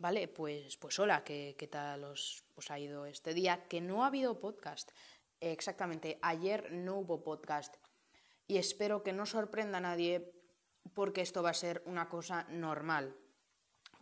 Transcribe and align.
Vale, 0.00 0.28
pues, 0.28 0.78
pues 0.78 0.98
hola, 0.98 1.22
¿qué, 1.22 1.54
qué 1.58 1.66
tal 1.66 2.04
os, 2.04 2.42
os, 2.54 2.70
ha 2.70 2.78
ido 2.78 3.04
este 3.04 3.34
día? 3.34 3.68
Que 3.68 3.82
no 3.82 4.02
ha 4.02 4.06
habido 4.06 4.40
podcast. 4.40 4.92
Exactamente, 5.40 6.18
ayer 6.22 6.72
no 6.72 7.00
hubo 7.00 7.22
podcast. 7.22 7.76
Y 8.46 8.56
espero 8.56 9.02
que 9.02 9.12
no 9.12 9.26
sorprenda 9.26 9.76
a 9.76 9.82
nadie 9.82 10.32
porque 10.94 11.20
esto 11.20 11.42
va 11.42 11.50
a 11.50 11.54
ser 11.54 11.82
una 11.84 12.08
cosa 12.08 12.44
normal. 12.48 13.14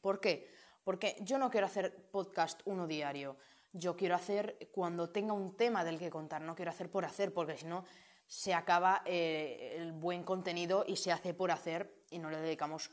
¿Por 0.00 0.20
qué? 0.20 0.48
Porque 0.84 1.16
yo 1.20 1.36
no 1.36 1.50
quiero 1.50 1.66
hacer 1.66 2.08
podcast 2.12 2.60
uno 2.64 2.86
diario. 2.86 3.36
Yo 3.72 3.96
quiero 3.96 4.14
hacer 4.14 4.70
cuando 4.70 5.10
tenga 5.10 5.32
un 5.32 5.56
tema 5.56 5.84
del 5.84 5.98
que 5.98 6.10
contar. 6.10 6.42
No 6.42 6.54
quiero 6.54 6.70
hacer 6.70 6.92
por 6.92 7.06
hacer, 7.06 7.34
porque 7.34 7.56
si 7.56 7.66
no 7.66 7.84
se 8.24 8.54
acaba 8.54 9.02
eh, 9.04 9.74
el 9.78 9.90
buen 9.90 10.22
contenido 10.22 10.84
y 10.86 10.94
se 10.94 11.10
hace 11.10 11.34
por 11.34 11.50
hacer 11.50 12.04
y 12.08 12.20
no 12.20 12.30
le 12.30 12.38
dedicamos 12.38 12.92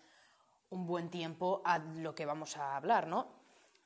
un 0.76 0.86
buen 0.86 1.10
tiempo 1.10 1.62
a 1.64 1.80
lo 1.80 2.14
que 2.14 2.26
vamos 2.26 2.57
a 2.57 2.75
hablar, 2.75 3.07
¿no? 3.07 3.28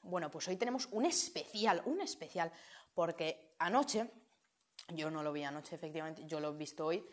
Bueno, 0.01 0.31
pues 0.31 0.47
hoy 0.47 0.55
tenemos 0.57 0.87
un 0.91 1.05
especial, 1.05 1.83
un 1.85 2.01
especial, 2.01 2.51
porque 2.95 3.53
anoche, 3.59 4.09
yo 4.89 5.11
no 5.11 5.21
lo 5.21 5.31
vi 5.31 5.43
anoche 5.43 5.75
efectivamente, 5.75 6.25
yo 6.25 6.39
lo 6.39 6.49
he 6.49 6.57
visto 6.57 6.87
hoy, 6.87 7.05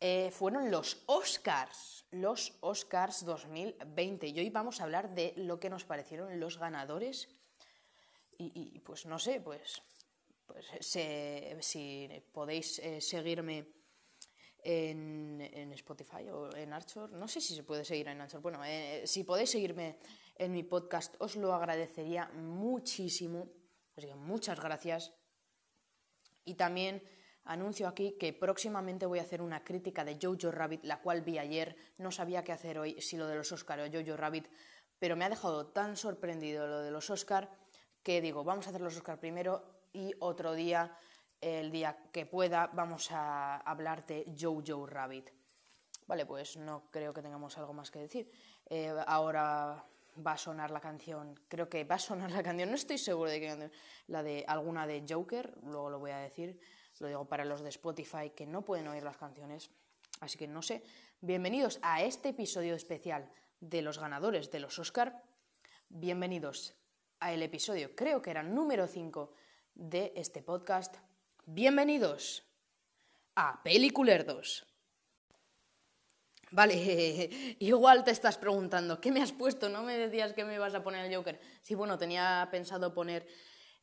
eh, 0.00 0.30
fueron 0.30 0.70
los 0.70 1.02
Oscars, 1.06 2.04
los 2.12 2.54
Oscars 2.60 3.24
2020. 3.24 4.28
Y 4.28 4.38
hoy 4.38 4.50
vamos 4.50 4.80
a 4.80 4.84
hablar 4.84 5.12
de 5.12 5.34
lo 5.36 5.58
que 5.58 5.68
nos 5.68 5.84
parecieron 5.84 6.38
los 6.38 6.58
ganadores. 6.58 7.28
Y, 8.40 8.78
pues 8.86 9.04
no 9.04 9.18
sé, 9.18 9.40
pues, 9.40 9.82
pues 10.46 10.64
si 11.58 12.08
podéis 12.30 12.78
eh, 12.78 13.00
seguirme 13.00 13.66
en, 14.62 15.40
Spotify 15.72 16.28
o 16.30 16.54
en 16.54 16.72
Archer, 16.72 17.10
no 17.10 17.28
sé 17.28 17.40
si 17.40 17.54
se 17.54 17.62
puede 17.62 17.84
seguir 17.84 18.08
en 18.08 18.20
Archer. 18.20 18.40
Bueno, 18.40 18.64
eh, 18.64 19.02
si 19.06 19.24
podéis 19.24 19.50
seguirme 19.50 19.98
en 20.36 20.52
mi 20.52 20.62
podcast, 20.62 21.14
os 21.18 21.36
lo 21.36 21.52
agradecería 21.52 22.28
muchísimo. 22.28 23.48
Así 23.96 24.06
que 24.06 24.14
muchas 24.14 24.60
gracias. 24.60 25.12
Y 26.44 26.54
también 26.54 27.02
Anuncio 27.48 27.88
aquí 27.88 28.14
que 28.20 28.34
próximamente 28.34 29.06
voy 29.06 29.20
a 29.20 29.22
hacer 29.22 29.40
una 29.40 29.64
crítica 29.64 30.04
de 30.04 30.18
Jojo 30.20 30.50
Rabbit, 30.50 30.84
la 30.84 31.00
cual 31.00 31.22
vi 31.22 31.38
ayer. 31.38 31.76
No 31.96 32.10
sabía 32.10 32.44
qué 32.44 32.52
hacer 32.52 32.78
hoy, 32.78 33.00
si 33.00 33.16
lo 33.16 33.26
de 33.26 33.36
los 33.36 33.50
Oscar 33.50 33.80
o 33.80 33.90
Jojo 33.90 34.18
Rabbit, 34.18 34.50
pero 34.98 35.16
me 35.16 35.24
ha 35.24 35.30
dejado 35.30 35.68
tan 35.68 35.96
sorprendido 35.96 36.66
lo 36.66 36.80
de 36.80 36.90
los 36.90 37.08
Oscar 37.08 37.50
que 38.02 38.20
digo, 38.20 38.44
vamos 38.44 38.66
a 38.66 38.68
hacer 38.68 38.82
los 38.82 38.94
Oscar 38.96 39.18
primero 39.18 39.64
y 39.94 40.12
otro 40.18 40.52
día, 40.52 40.94
el 41.40 41.70
día 41.70 41.96
que 42.12 42.26
pueda, 42.26 42.68
vamos 42.72 43.10
a 43.12 43.56
hablar 43.58 44.04
de 44.06 44.24
Jojo 44.38 44.86
Rabbit. 44.86 45.30
Vale, 46.06 46.26
pues 46.26 46.56
no 46.56 46.90
creo 46.90 47.12
que 47.12 47.22
tengamos 47.22 47.58
algo 47.58 47.72
más 47.72 47.90
que 47.90 47.98
decir. 47.98 48.30
Eh, 48.66 48.94
ahora 49.06 49.84
va 50.26 50.32
a 50.32 50.38
sonar 50.38 50.70
la 50.70 50.80
canción, 50.80 51.38
creo 51.48 51.68
que 51.68 51.84
va 51.84 51.96
a 51.96 51.98
sonar 52.00 52.30
la 52.30 52.42
canción, 52.42 52.70
no 52.70 52.74
estoy 52.74 52.98
seguro 52.98 53.30
de 53.30 53.40
que 53.40 53.70
la 54.08 54.22
de 54.22 54.44
alguna 54.48 54.86
de 54.86 55.04
Joker, 55.08 55.56
luego 55.62 55.90
lo 55.90 55.98
voy 56.00 56.10
a 56.10 56.18
decir 56.18 56.58
lo 57.00 57.08
digo 57.08 57.24
para 57.26 57.44
los 57.44 57.62
de 57.62 57.68
Spotify 57.68 58.30
que 58.34 58.46
no 58.46 58.62
pueden 58.62 58.88
oír 58.88 59.02
las 59.02 59.16
canciones, 59.16 59.70
así 60.20 60.36
que 60.36 60.48
no 60.48 60.62
sé. 60.62 60.82
Bienvenidos 61.20 61.78
a 61.82 62.02
este 62.02 62.30
episodio 62.30 62.74
especial 62.74 63.30
de 63.60 63.82
los 63.82 63.98
ganadores 63.98 64.50
de 64.50 64.60
los 64.60 64.78
Oscar. 64.78 65.22
Bienvenidos 65.88 66.74
al 67.20 67.42
episodio, 67.42 67.94
creo 67.94 68.20
que 68.20 68.30
era 68.30 68.42
número 68.42 68.86
5 68.86 69.32
de 69.74 70.12
este 70.16 70.42
podcast. 70.42 70.96
Bienvenidos 71.50 72.46
a 73.34 73.62
Peliculerdos. 73.62 74.66
Vale, 76.50 76.74
igual 77.60 78.04
te 78.04 78.10
estás 78.10 78.36
preguntando, 78.36 79.00
¿qué 79.00 79.10
me 79.10 79.22
has 79.22 79.32
puesto? 79.32 79.70
¿No 79.70 79.82
me 79.82 79.96
decías 79.96 80.34
que 80.34 80.44
me 80.44 80.56
ibas 80.56 80.74
a 80.74 80.82
poner 80.82 81.06
el 81.06 81.16
Joker? 81.16 81.40
Sí, 81.62 81.74
bueno, 81.74 81.96
tenía 81.96 82.46
pensado 82.50 82.92
poner 82.92 83.26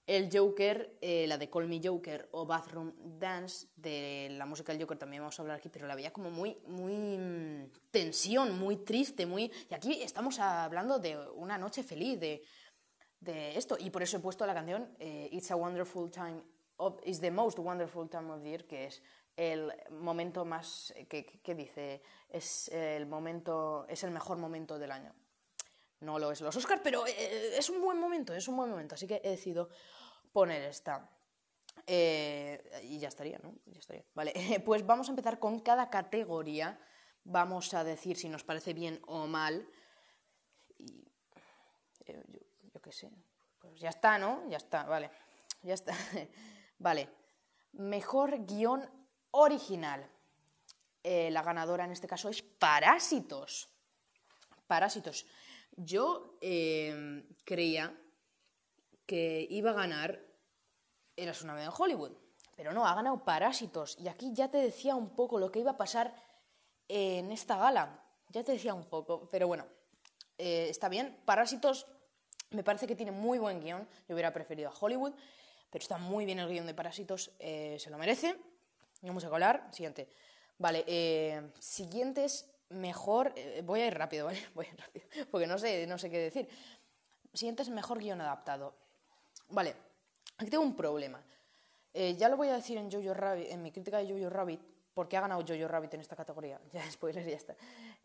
el 0.06 0.30
Joker, 0.32 1.00
eh, 1.02 1.26
la 1.26 1.40
de 1.40 1.50
Call 1.50 1.68
Me 1.68 1.82
Joker 1.84 2.30
o 2.34 2.46
Bathroom 2.46 2.94
Dance, 3.18 3.66
de 3.76 4.28
la 4.34 4.46
música 4.46 4.72
del 4.72 4.84
Joker 4.84 5.00
también 5.00 5.24
vamos 5.24 5.40
a 5.40 5.42
hablar 5.42 5.58
aquí, 5.58 5.70
pero 5.70 5.88
la 5.88 5.96
veía 5.96 6.14
como 6.14 6.30
muy, 6.30 6.60
muy 6.68 7.18
mm, 7.18 7.72
tensión, 7.90 8.60
muy 8.60 8.78
triste, 8.78 9.26
muy... 9.26 9.52
Y 9.72 9.74
aquí 9.74 10.04
estamos 10.04 10.38
hablando 10.38 11.00
de 11.00 11.18
una 11.18 11.58
noche 11.58 11.82
feliz, 11.82 12.20
de, 12.20 12.44
de 13.22 13.58
esto, 13.58 13.76
y 13.80 13.90
por 13.90 14.04
eso 14.04 14.18
he 14.18 14.20
puesto 14.20 14.46
la 14.46 14.54
canción 14.54 14.96
eh, 15.00 15.30
It's 15.32 15.50
a 15.50 15.56
Wonderful 15.56 16.12
Time, 16.12 16.44
It's 17.04 17.20
the 17.20 17.32
Most 17.32 17.60
Wonderful 17.60 18.10
Time 18.10 18.32
of 18.32 18.44
Year, 18.44 18.66
que 18.66 18.86
es 18.86 19.02
el 19.38 19.72
momento 19.92 20.46
más, 20.46 20.94
que, 21.10 21.56
dice, 21.56 22.02
es 22.30 22.70
el 22.70 23.06
momento, 23.06 23.86
es 23.88 24.04
el 24.04 24.12
mejor 24.12 24.38
momento 24.38 24.78
del 24.78 24.92
año. 24.92 25.14
No 26.02 26.20
lo 26.20 26.32
es 26.32 26.42
los 26.42 26.56
Oscars, 26.56 26.82
pero 26.84 27.08
eh, 27.08 27.58
es 27.58 27.70
un 27.70 27.82
buen 27.82 28.00
momento, 28.00 28.34
es 28.34 28.48
un 28.48 28.58
buen 28.58 28.70
momento. 28.70 28.96
Así 28.96 29.08
que 29.08 29.22
he 29.24 29.32
decidido 29.32 29.70
poner 30.32 30.64
esta. 30.64 31.10
Eh, 31.88 32.82
y 32.84 33.00
ya 33.00 33.08
estaría, 33.08 33.40
¿no? 33.40 33.56
Ya 33.66 33.80
estaría. 33.80 34.04
Vale, 34.14 34.34
pues 34.66 34.86
vamos 34.86 35.08
a 35.08 35.12
empezar 35.12 35.40
con 35.40 35.60
cada 35.60 35.90
categoría. 35.90 36.80
Vamos 37.24 37.74
a 37.74 37.84
decir 37.84 38.18
si 38.18 38.30
nos 38.30 38.44
parece 38.44 38.74
bien 38.74 39.02
o 39.08 39.28
mal. 39.28 39.68
Y 40.78 41.08
eh, 42.06 42.24
yo, 42.74 42.82
qué 42.82 42.92
sé. 42.92 43.10
Pues 43.60 43.80
ya 43.80 43.90
está, 43.90 44.18
¿no? 44.18 44.48
Ya 44.50 44.58
está, 44.58 44.84
vale. 44.84 45.10
Ya 45.64 45.74
está. 45.74 45.96
vale. 46.80 47.10
Mejor 47.74 48.46
guion 48.46 48.90
original. 49.32 50.10
la 51.04 51.44
ganadora 51.44 51.86
en 51.86 51.92
este 51.92 52.08
caso 52.08 52.30
es 52.30 52.42
Parásitos. 52.42 53.70
Parásitos. 54.68 55.26
Yo 55.76 56.38
em, 56.42 57.28
creía 57.44 57.94
que 59.06 59.46
iba 59.50 59.72
a 59.72 59.74
ganar 59.74 60.20
Eras 61.18 61.42
una 61.44 61.54
vez 61.54 61.66
en 61.66 61.72
Hollywood, 61.76 62.12
pero 62.56 62.74
no, 62.74 62.86
ha 62.86 62.94
ganado 62.94 63.24
Parásitos. 63.24 63.98
Y 64.00 64.08
aquí 64.08 64.34
ya 64.34 64.50
te 64.50 64.58
decía 64.58 64.96
un 64.96 65.16
poco 65.16 65.40
lo 65.40 65.52
que 65.52 65.60
iba 65.60 65.72
a 65.72 65.78
pasar 65.78 66.14
en 66.88 67.32
esta 67.32 67.58
gala. 67.58 68.04
Ya 68.30 68.44
te 68.44 68.52
decía 68.52 68.74
un 68.74 68.86
poco, 68.86 69.30
pero 69.30 69.48
bueno, 69.48 69.66
eh, 70.38 70.68
está 70.70 70.90
bien. 70.90 71.18
Parásitos 71.26 71.86
me 72.50 72.64
parece 72.64 72.88
que 72.88 72.96
tiene 72.96 73.12
muy 73.12 73.40
buen 73.40 73.62
guion. 73.62 73.88
Yo 74.08 74.16
hubiera 74.16 74.34
preferido 74.34 74.70
a 74.70 74.74
Hollywood, 74.78 75.14
pero 75.76 75.84
está 75.84 75.98
muy 75.98 76.24
bien 76.24 76.40
el 76.40 76.48
guion 76.48 76.66
de 76.66 76.74
Parásitos, 76.74 77.32
eh, 77.38 77.76
se 77.82 77.90
lo 77.90 77.98
merece. 77.98 78.38
Vamos 79.02 79.26
a 79.26 79.30
colar. 79.30 79.68
Siguiente. 79.74 80.08
Vale, 80.58 80.86
eh, 80.88 81.52
siguientes 81.60 82.50
mejor. 82.70 83.34
Eh, 83.36 83.62
voy 83.62 83.82
a 83.82 83.88
ir 83.88 83.94
rápido, 83.94 84.28
¿vale? 84.28 84.40
Voy 84.56 84.68
a 84.68 84.70
ir 84.70 84.80
rápido, 84.80 85.06
porque 85.30 85.48
no 85.48 85.58
sé, 85.58 85.86
no 85.86 85.98
sé 85.98 86.10
qué 86.10 86.18
decir. 86.20 86.48
Siguiente 87.34 87.64
es 87.64 87.68
mejor 87.68 88.00
guion 88.00 88.22
adaptado. 88.22 88.74
Vale, 89.50 89.76
aquí 90.38 90.50
tengo 90.50 90.64
un 90.64 90.78
problema. 90.78 91.22
Eh, 91.94 92.16
ya 92.16 92.30
lo 92.30 92.38
voy 92.38 92.48
a 92.48 92.54
decir 92.54 92.78
en, 92.78 92.90
Jojo 92.90 93.14
Rabbit, 93.14 93.52
en 93.52 93.62
mi 93.62 93.74
crítica 93.74 93.98
de 93.98 94.10
Jojo 94.10 94.30
Rabbit, 94.30 94.62
porque 94.94 95.18
ha 95.18 95.22
ganado 95.22 95.44
Jojo 95.46 95.68
Rabbit 95.68 95.96
en 95.96 96.00
esta 96.00 96.16
categoría. 96.16 96.58
Ya, 96.72 96.90
spoiler, 96.90 97.28
ya 97.28 97.36
está. 97.36 97.58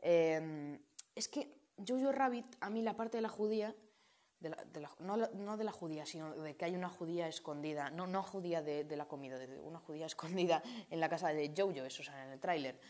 Es 0.02 1.28
que 1.28 1.54
Jojo 1.86 2.10
Rabbit, 2.10 2.46
a 2.58 2.68
mí 2.68 2.82
la 2.82 2.96
parte 2.96 3.18
de 3.18 3.22
la 3.22 3.28
judía. 3.28 3.76
No, 5.00 5.56
de 5.56 5.64
la 5.64 5.72
judía, 5.72 6.06
sino 6.06 6.34
de 6.34 6.56
que 6.56 6.64
hay 6.64 6.74
una 6.74 6.88
judía 6.88 7.28
escondida, 7.28 7.90
no, 7.90 8.06
no 8.06 8.22
judía 8.22 8.62
de, 8.62 8.84
de 8.84 8.96
la 8.96 9.06
comida, 9.06 9.38
de 9.38 9.60
una 9.60 9.78
judía 9.78 10.06
escondida 10.06 10.62
en 10.88 10.98
la 10.98 11.10
casa 11.10 11.28
de 11.28 11.52
Jojo, 11.54 11.84
eso 11.84 12.02
sale 12.02 12.22
en 12.24 12.30
el 12.30 12.40
tráiler. 12.40 12.80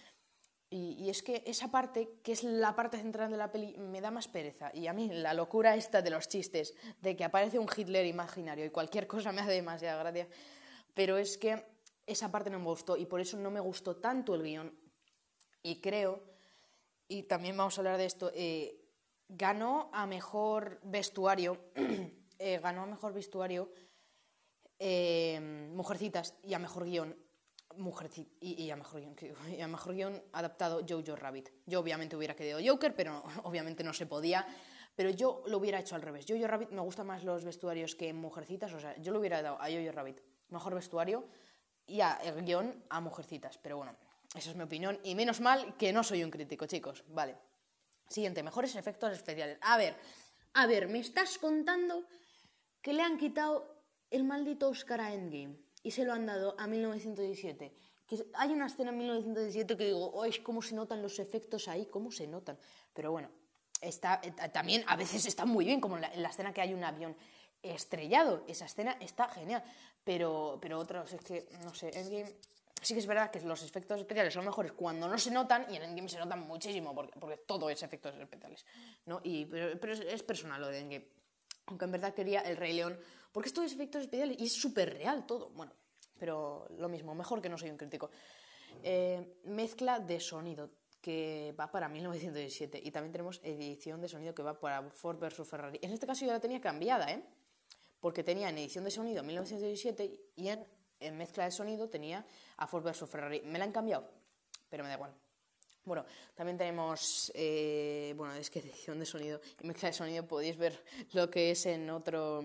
Y, 0.73 1.11
es 1.11 1.25
que 1.25 1.43
esa 1.47 1.69
parte, 1.69 2.21
que 2.23 2.31
es 2.31 2.45
la 2.45 2.77
parte 2.77 2.97
central 2.97 3.33
de 3.33 3.37
la 3.37 3.51
peli, 3.51 3.77
me 3.77 4.01
da 4.01 4.13
más 4.13 4.29
pereza. 4.29 4.71
Y 4.73 4.87
a 4.87 4.93
mí 4.93 5.09
la 5.09 5.35
locura 5.35 5.75
esta 5.75 6.01
de 6.01 6.11
los 6.11 6.29
chistes, 6.29 6.77
de 7.01 7.17
que 7.17 7.25
aparece 7.25 7.59
un 7.59 7.67
Hitler 7.77 8.07
imaginario 8.07 8.65
y 8.65 8.71
cualquier 8.71 9.09
cosa 9.09 9.33
me 9.33 9.41
hace 9.41 9.51
demasiada 9.51 10.01
gracia. 10.01 10.29
Pero 10.95 11.19
es 11.19 11.37
que 11.37 11.67
esa 12.07 12.31
parte 12.31 12.51
no 12.51 12.61
me 12.61 12.67
gustó 12.67 12.97
y 12.97 13.07
por 13.07 13.21
eso 13.21 13.37
no 13.37 13.51
me 13.51 13.59
gustó 13.59 13.97
tanto 13.97 14.37
el 14.37 14.45
guion. 14.45 14.73
Y 15.65 15.81
creo, 15.81 16.23
y 17.09 17.25
también 17.25 17.57
vamos 17.57 17.77
a 17.77 17.81
hablar 17.81 17.99
de 17.99 18.05
esto, 18.05 18.31
eh, 18.33 18.80
ganó 19.37 19.91
a 19.93 20.07
mejor 20.07 20.81
vestuario, 20.83 21.59
eh, 22.39 22.59
ganó 22.63 22.83
a 22.83 22.87
mejor 22.87 23.13
vestuario 23.13 23.71
eh, 24.79 25.69
Mujercitas 25.75 26.35
y 26.43 26.55
a 26.55 26.59
mejor 26.59 26.85
guion 26.85 27.17
y, 28.41 28.71
a 28.71 28.77
mejor 28.77 29.01
guion, 29.01 29.17
a 29.63 29.69
mejor 29.69 29.95
guion 29.95 30.23
adaptado 30.33 30.81
Jojo 30.87 31.17
Rabbit. 31.17 31.51
Yo 31.67 31.81
obviamente 31.81 32.17
hubiera 32.17 32.35
querido 32.35 32.59
Joker, 32.65 32.95
pero 32.95 33.23
obviamente 33.45 33.85
no 33.85 33.93
se 33.93 34.07
podía. 34.07 34.47
Pero 34.97 35.11
yo 35.11 35.45
lo 35.47 35.59
hubiera 35.59 35.79
hecho 35.79 35.95
al 35.95 36.03
revés. 36.03 36.27
Jojo 36.29 36.47
Rabbit 36.47 36.71
me 36.71 36.81
gustan 36.81 37.07
más 37.07 37.25
los 37.25 37.45
vestuarios 37.45 37.95
que 37.95 38.13
Mujercitas. 38.13 38.73
O 38.73 38.81
sea, 38.81 38.97
yo 38.97 39.13
lo 39.13 39.21
hubiera 39.21 39.41
dado 39.41 39.57
a 39.61 39.67
Jojo 39.71 39.93
Rabbit 39.93 40.21
mejor 40.49 40.75
vestuario 40.75 41.27
y 41.87 42.01
a 42.01 42.15
el 42.25 42.45
guion 42.45 42.85
a 42.91 43.01
Mujercitas. 43.01 43.57
Pero 43.59 43.77
bueno, 43.77 43.95
esa 44.35 44.51
es 44.51 44.57
mi 44.57 44.65
opinión. 44.65 44.99
Y 45.05 45.15
menos 45.15 45.41
mal 45.41 45.77
que 45.77 45.93
no 45.93 46.03
soy 46.03 46.25
un 46.25 46.31
crítico, 46.31 46.67
chicos. 46.67 47.05
Vale. 47.09 47.50
Siguiente, 48.11 48.43
mejores 48.43 48.75
efectos 48.75 49.13
especiales. 49.13 49.57
A 49.61 49.79
ver, 49.79 49.95
a 50.55 50.67
ver, 50.67 50.89
me 50.89 50.99
estás 50.99 51.39
contando 51.39 52.05
que 52.83 52.93
le 52.93 53.03
han 53.03 53.17
quitado 53.17 53.85
el 54.11 54.25
maldito 54.25 54.69
Oscar 54.69 55.01
a 55.01 55.15
Endgame 55.15 55.57
y 55.85 55.93
se 55.93 56.05
lo 56.05 56.13
han 56.13 56.27
dado 56.27 56.57
a 56.59 56.67
1917. 56.67 57.73
Que 58.09 58.27
hay 58.35 58.51
una 58.51 58.67
escena 58.67 58.91
en 58.91 58.99
1917 58.99 59.77
que 59.77 59.85
digo, 59.85 60.11
oh, 60.11 60.25
es 60.25 60.41
cómo 60.41 60.61
se 60.61 60.75
notan 60.75 61.01
los 61.01 61.21
efectos 61.21 61.69
ahí, 61.69 61.87
cómo 61.87 62.11
se 62.11 62.27
notan. 62.27 62.59
Pero 62.93 63.13
bueno, 63.13 63.31
está, 63.81 64.21
eh, 64.25 64.33
también 64.53 64.83
a 64.89 64.97
veces 64.97 65.25
está 65.27 65.45
muy 65.45 65.65
bien, 65.65 65.81
como 65.81 65.95
en 65.95 66.03
la, 66.03 66.13
en 66.13 66.25
la 66.25 66.31
escena 66.31 66.53
que 66.53 66.63
hay 66.63 66.75
un 66.75 66.83
avión 66.83 67.17
estrellado. 67.63 68.43
Esa 68.49 68.65
escena 68.65 68.97
está 68.99 69.29
genial. 69.29 69.63
Pero, 70.03 70.59
pero 70.61 70.81
otros, 70.81 71.13
es 71.13 71.21
que, 71.21 71.49
no 71.63 71.73
sé, 71.75 71.97
Endgame 71.97 72.35
sí 72.81 72.95
que 72.95 73.01
es 73.01 73.07
verdad 73.07 73.31
que 73.31 73.41
los 73.41 73.63
efectos 73.63 74.01
especiales 74.01 74.33
son 74.33 74.45
mejores 74.45 74.73
cuando 74.73 75.09
no 75.09 75.19
se 75.19 75.31
notan 75.31 75.67
y 75.71 75.77
en 75.77 75.83
Endgame 75.83 76.09
se 76.09 76.19
notan 76.19 76.41
muchísimo 76.41 76.95
porque, 76.95 77.19
porque 77.19 77.37
todo 77.39 77.69
es 77.71 77.83
efectos 77.83 78.15
especiales, 78.17 78.65
¿no? 79.07 79.21
Y, 79.23 79.47
pero, 79.47 79.79
pero 79.81 79.93
es, 79.93 80.23
personal 80.23 80.61
lo 80.61 80.69
de 80.69 80.79
Endgame. 80.79 81.09
Aunque 81.67 81.85
en 81.85 81.93
verdad 81.93 82.15
quería 82.15 82.41
el 82.41 82.57
Rey 82.57 82.73
León, 82.73 82.99
porque 83.33 83.49
esto 83.49 83.63
es 83.63 83.73
efectos 83.73 84.03
especiales 84.03 84.37
y 84.41 84.47
es 84.47 84.53
súper 84.53 84.93
real 84.93 85.27
todo. 85.27 85.51
Bueno, 85.51 85.73
pero 86.19 86.67
lo 86.79 86.89
mismo, 86.89 87.15
mejor 87.15 87.41
que 87.41 87.49
no 87.49 87.57
soy 87.57 87.71
un 87.71 87.77
crítico. 87.77 88.11
Eh, 88.83 89.37
mezcla 89.45 90.01
de 90.01 90.21
sonido 90.21 90.71
que 91.01 91.55
va 91.59 91.71
para 91.71 91.89
1917 91.89 92.81
y 92.83 92.91
también 92.91 93.13
tenemos 93.13 93.41
edición 93.43 94.01
de 94.01 94.09
sonido 94.09 94.35
que 94.35 94.43
va 94.43 94.59
para 94.59 94.83
Ford 94.91 95.19
vs 95.19 95.49
Ferrari. 95.49 95.79
En 95.83 95.93
este 95.93 96.07
caso 96.07 96.25
yo 96.25 96.33
la 96.33 96.41
tenía 96.41 96.61
cambiada, 96.61 97.11
¿eh? 97.11 97.25
Porque 98.01 98.23
tenía 98.23 98.49
en 98.49 98.59
edición 98.59 98.85
de 98.85 98.91
sonido 98.91 99.23
1917 99.23 100.21
y 100.37 100.49
en, 100.49 100.67
en 101.01 101.17
mezcla 101.17 101.45
de 101.45 101.51
sonido 101.51 101.89
tenía 101.89 102.25
a 102.57 102.67
Ford 102.67 102.85
vs 102.85 103.09
Ferrari. 103.09 103.43
Me 103.43 103.59
la 103.59 103.65
han 103.65 103.73
cambiado, 103.73 104.09
pero 104.69 104.85
me 104.85 104.89
da 104.89 104.97
igual. 104.97 105.15
Bueno, 105.85 106.05
también 106.35 106.59
tenemos, 106.59 107.33
eh, 107.35 108.13
bueno, 108.17 108.35
es 108.35 108.51
que 108.51 108.59
edición 108.61 108.99
de 108.99 109.07
sonido 109.07 109.41
y 109.61 109.67
mezcla 109.67 109.89
de 109.89 109.95
sonido 109.95 110.27
podéis 110.27 110.57
ver 110.57 110.85
lo 111.13 111.31
que 111.31 111.51
es 111.51 111.67
en 111.67 111.89
otro, 111.91 112.45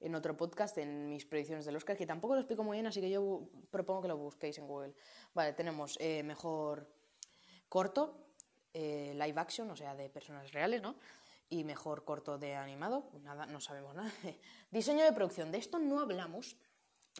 en 0.00 0.14
otro 0.14 0.36
podcast, 0.36 0.76
en 0.78 1.08
mis 1.08 1.24
predicciones 1.24 1.64
del 1.64 1.76
Oscar, 1.76 1.96
que 1.96 2.06
tampoco 2.06 2.34
lo 2.34 2.40
explico 2.40 2.62
muy 2.62 2.76
bien, 2.76 2.86
así 2.86 3.00
que 3.00 3.10
yo 3.10 3.48
propongo 3.70 4.02
que 4.02 4.08
lo 4.08 4.16
busquéis 4.16 4.58
en 4.58 4.66
Google. 4.66 4.94
Vale, 5.32 5.54
tenemos 5.54 5.96
eh, 5.98 6.22
mejor 6.22 6.86
corto, 7.68 8.26
eh, 8.74 9.12
live 9.14 9.40
action, 9.40 9.70
o 9.70 9.76
sea, 9.76 9.94
de 9.94 10.10
personas 10.10 10.52
reales, 10.52 10.82
¿no? 10.82 10.96
Y 11.48 11.64
mejor 11.64 12.04
corto 12.04 12.38
de 12.38 12.54
animado, 12.54 13.10
nada, 13.22 13.46
no 13.46 13.60
sabemos 13.60 13.94
nada. 13.94 14.10
Diseño 14.70 15.04
de 15.04 15.12
producción, 15.12 15.50
de 15.50 15.58
esto 15.58 15.78
no 15.78 16.00
hablamos. 16.00 16.56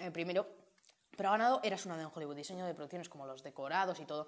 Eh, 0.01 0.11
primero, 0.11 0.47
pero 1.17 1.29
ha 1.29 1.33
ganado 1.33 1.61
Eras 1.63 1.87
una 1.87 1.97
de 1.97 2.07
Hollywood. 2.07 2.37
Diseño 2.37 2.67
de 2.67 2.75
producciones 2.75 3.09
como 3.09 3.27
los 3.27 3.43
decorados 3.43 4.01
y 4.01 4.05
todo. 4.05 4.27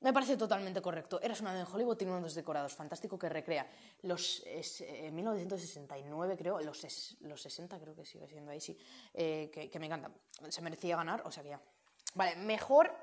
Me 0.00 0.12
parece 0.12 0.36
totalmente 0.36 0.82
correcto. 0.82 1.20
Eras 1.22 1.40
una 1.40 1.54
de 1.54 1.64
Hollywood 1.64 1.96
tiene 1.96 2.12
unos 2.12 2.34
decorados 2.34 2.74
fantástico 2.74 3.18
que 3.18 3.28
recrea 3.28 3.66
los 4.02 4.42
es, 4.46 4.82
eh, 4.82 5.10
1969 5.10 6.36
creo, 6.36 6.60
los, 6.60 7.16
los 7.20 7.40
60 7.42 7.80
creo 7.80 7.94
que 7.94 8.04
sigue 8.04 8.28
siendo 8.28 8.50
ahí, 8.50 8.60
sí, 8.60 8.78
eh, 9.14 9.50
que, 9.52 9.70
que, 9.70 9.78
me 9.78 9.86
encanta. 9.86 10.10
Se 10.50 10.60
merecía 10.60 10.96
ganar, 10.96 11.22
o 11.24 11.32
sea 11.32 11.42
que 11.42 11.48
ya. 11.48 11.60
Vale, 12.14 12.36
mejor 12.36 12.94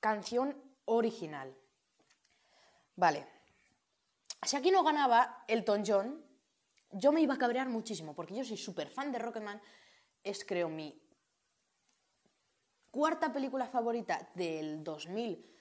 canción 0.00 0.56
original. 0.86 1.56
Vale. 2.96 3.26
Si 4.42 4.56
aquí 4.56 4.72
no 4.72 4.82
ganaba 4.82 5.44
Elton 5.46 5.84
John, 5.86 6.24
yo 6.90 7.12
me 7.12 7.20
iba 7.20 7.34
a 7.34 7.38
cabrear 7.38 7.68
muchísimo, 7.68 8.14
porque 8.14 8.34
yo 8.34 8.44
soy 8.44 8.56
súper 8.56 8.90
fan 8.90 9.12
de 9.12 9.20
Rocketman. 9.20 9.62
Es, 10.24 10.44
creo, 10.44 10.68
mi 10.68 11.00
cuarta 12.92 13.32
película 13.32 13.66
favorita 13.66 14.30
del 14.36 14.84
2000 14.84 15.52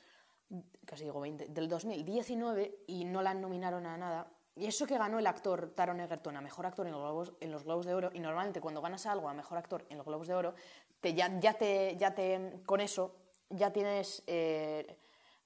casi 0.86 1.04
digo 1.06 1.22
20, 1.22 1.48
del 1.48 1.68
2019 1.69 2.83
y 2.88 3.06
no 3.06 3.22
la 3.22 3.33
nominaron 3.33 3.86
a 3.86 3.98
nada. 3.98 4.31
Y 4.56 4.66
eso 4.66 4.86
que 4.86 4.98
ganó 4.98 5.18
el 5.19 5.28
actor 5.28 5.72
Taron 5.75 6.01
Egerton 6.01 6.36
a 6.36 6.42
Mejor 6.42 6.66
Actor 6.66 6.86
en 6.86 6.92
los, 6.92 7.01
Globos, 7.01 7.33
en 7.39 7.51
los 7.51 7.63
Globos 7.63 7.86
de 7.86 7.94
Oro, 7.94 8.10
y 8.13 8.19
normalmente 8.19 8.60
cuando 8.60 8.81
ganas 8.81 9.06
algo 9.06 9.30
a 9.30 9.33
Mejor 9.33 9.57
Actor 9.57 9.86
en 9.89 9.98
los 9.98 10.06
Globos 10.06 10.28
de 10.28 10.33
Oro, 10.33 10.56
te, 11.00 11.13
ya, 11.13 11.30
te, 11.54 12.62
con 12.66 12.81
eso 12.81 13.16
ya 13.50 13.72
tienes, 13.72 14.24
eh, 14.27 14.98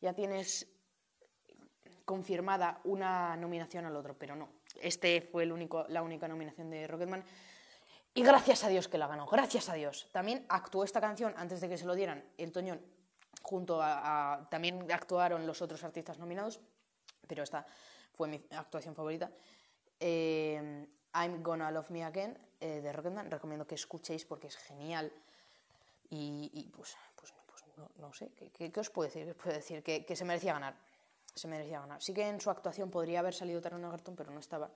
ya 0.01 0.13
tienes 0.13 0.67
confirmada 2.03 2.81
una 2.83 3.37
nominación 3.37 3.85
al 3.85 3.95
otro, 3.95 4.17
pero 4.17 4.35
no. 4.35 4.49
Este 4.81 5.21
fue 5.21 5.43
el 5.43 5.51
único, 5.51 5.85
la 5.89 6.01
única 6.01 6.27
nominación 6.27 6.69
de 6.69 6.87
Rocketman. 6.87 7.23
Y 8.17 8.23
gracias 8.23 8.63
a 8.63 8.69
Dios 8.69 8.87
que 8.87 8.97
la 8.97 9.07
ganó, 9.07 9.25
gracias 9.25 9.67
a 9.67 9.73
Dios. 9.73 10.07
También 10.13 10.45
actuó 10.47 10.85
esta 10.85 11.01
canción 11.01 11.33
antes 11.35 11.59
de 11.59 11.67
que 11.67 11.77
se 11.77 11.85
lo 11.85 11.93
dieran 11.95 12.23
el 12.37 12.53
Toñón 12.53 12.81
junto 13.41 13.81
a, 13.81 14.35
a, 14.35 14.49
también 14.49 14.89
actuaron 14.89 15.45
los 15.45 15.61
otros 15.61 15.83
artistas 15.83 16.17
nominados, 16.17 16.61
pero 17.27 17.43
esta 17.43 17.67
fue 18.13 18.29
mi 18.29 18.41
actuación 18.51 18.95
favorita. 18.95 19.29
Eh, 19.99 20.87
I'm 21.13 21.43
Gonna 21.43 21.69
Love 21.71 21.89
Me 21.89 22.05
Again 22.05 22.37
eh, 22.61 22.79
de 22.79 22.93
Rocketman, 22.93 23.29
recomiendo 23.29 23.67
que 23.67 23.75
escuchéis 23.75 24.23
porque 24.23 24.47
es 24.47 24.55
genial 24.55 25.11
y, 26.09 26.49
y 26.53 26.69
pues, 26.69 26.95
pues, 27.17 27.33
pues 27.45 27.63
no, 27.75 27.89
no, 27.97 28.13
sé, 28.13 28.31
¿qué, 28.31 28.49
¿qué, 28.49 28.71
¿qué, 28.71 28.79
os 28.79 28.89
puedo 28.89 29.09
decir? 29.09 29.29
Os 29.29 29.35
puedo 29.35 29.53
decir 29.53 29.83
que, 29.83 30.05
que, 30.05 30.15
se 30.15 30.23
merecía 30.23 30.53
ganar, 30.53 30.75
se 31.35 31.49
merecía 31.49 31.81
ganar. 31.81 32.01
Sí 32.01 32.13
que 32.13 32.25
en 32.25 32.39
su 32.39 32.49
actuación 32.49 32.89
podría 32.89 33.19
haber 33.19 33.33
salido 33.33 33.59
Taron 33.59 33.83
Egerton, 33.83 34.15
pero 34.15 34.31
no 34.31 34.39
estaba. 34.39 34.71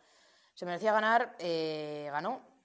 Se 0.56 0.65
merecía 0.65 0.91
ganar, 0.91 1.38
eh, 1.39 2.09
ganó 2.12 2.58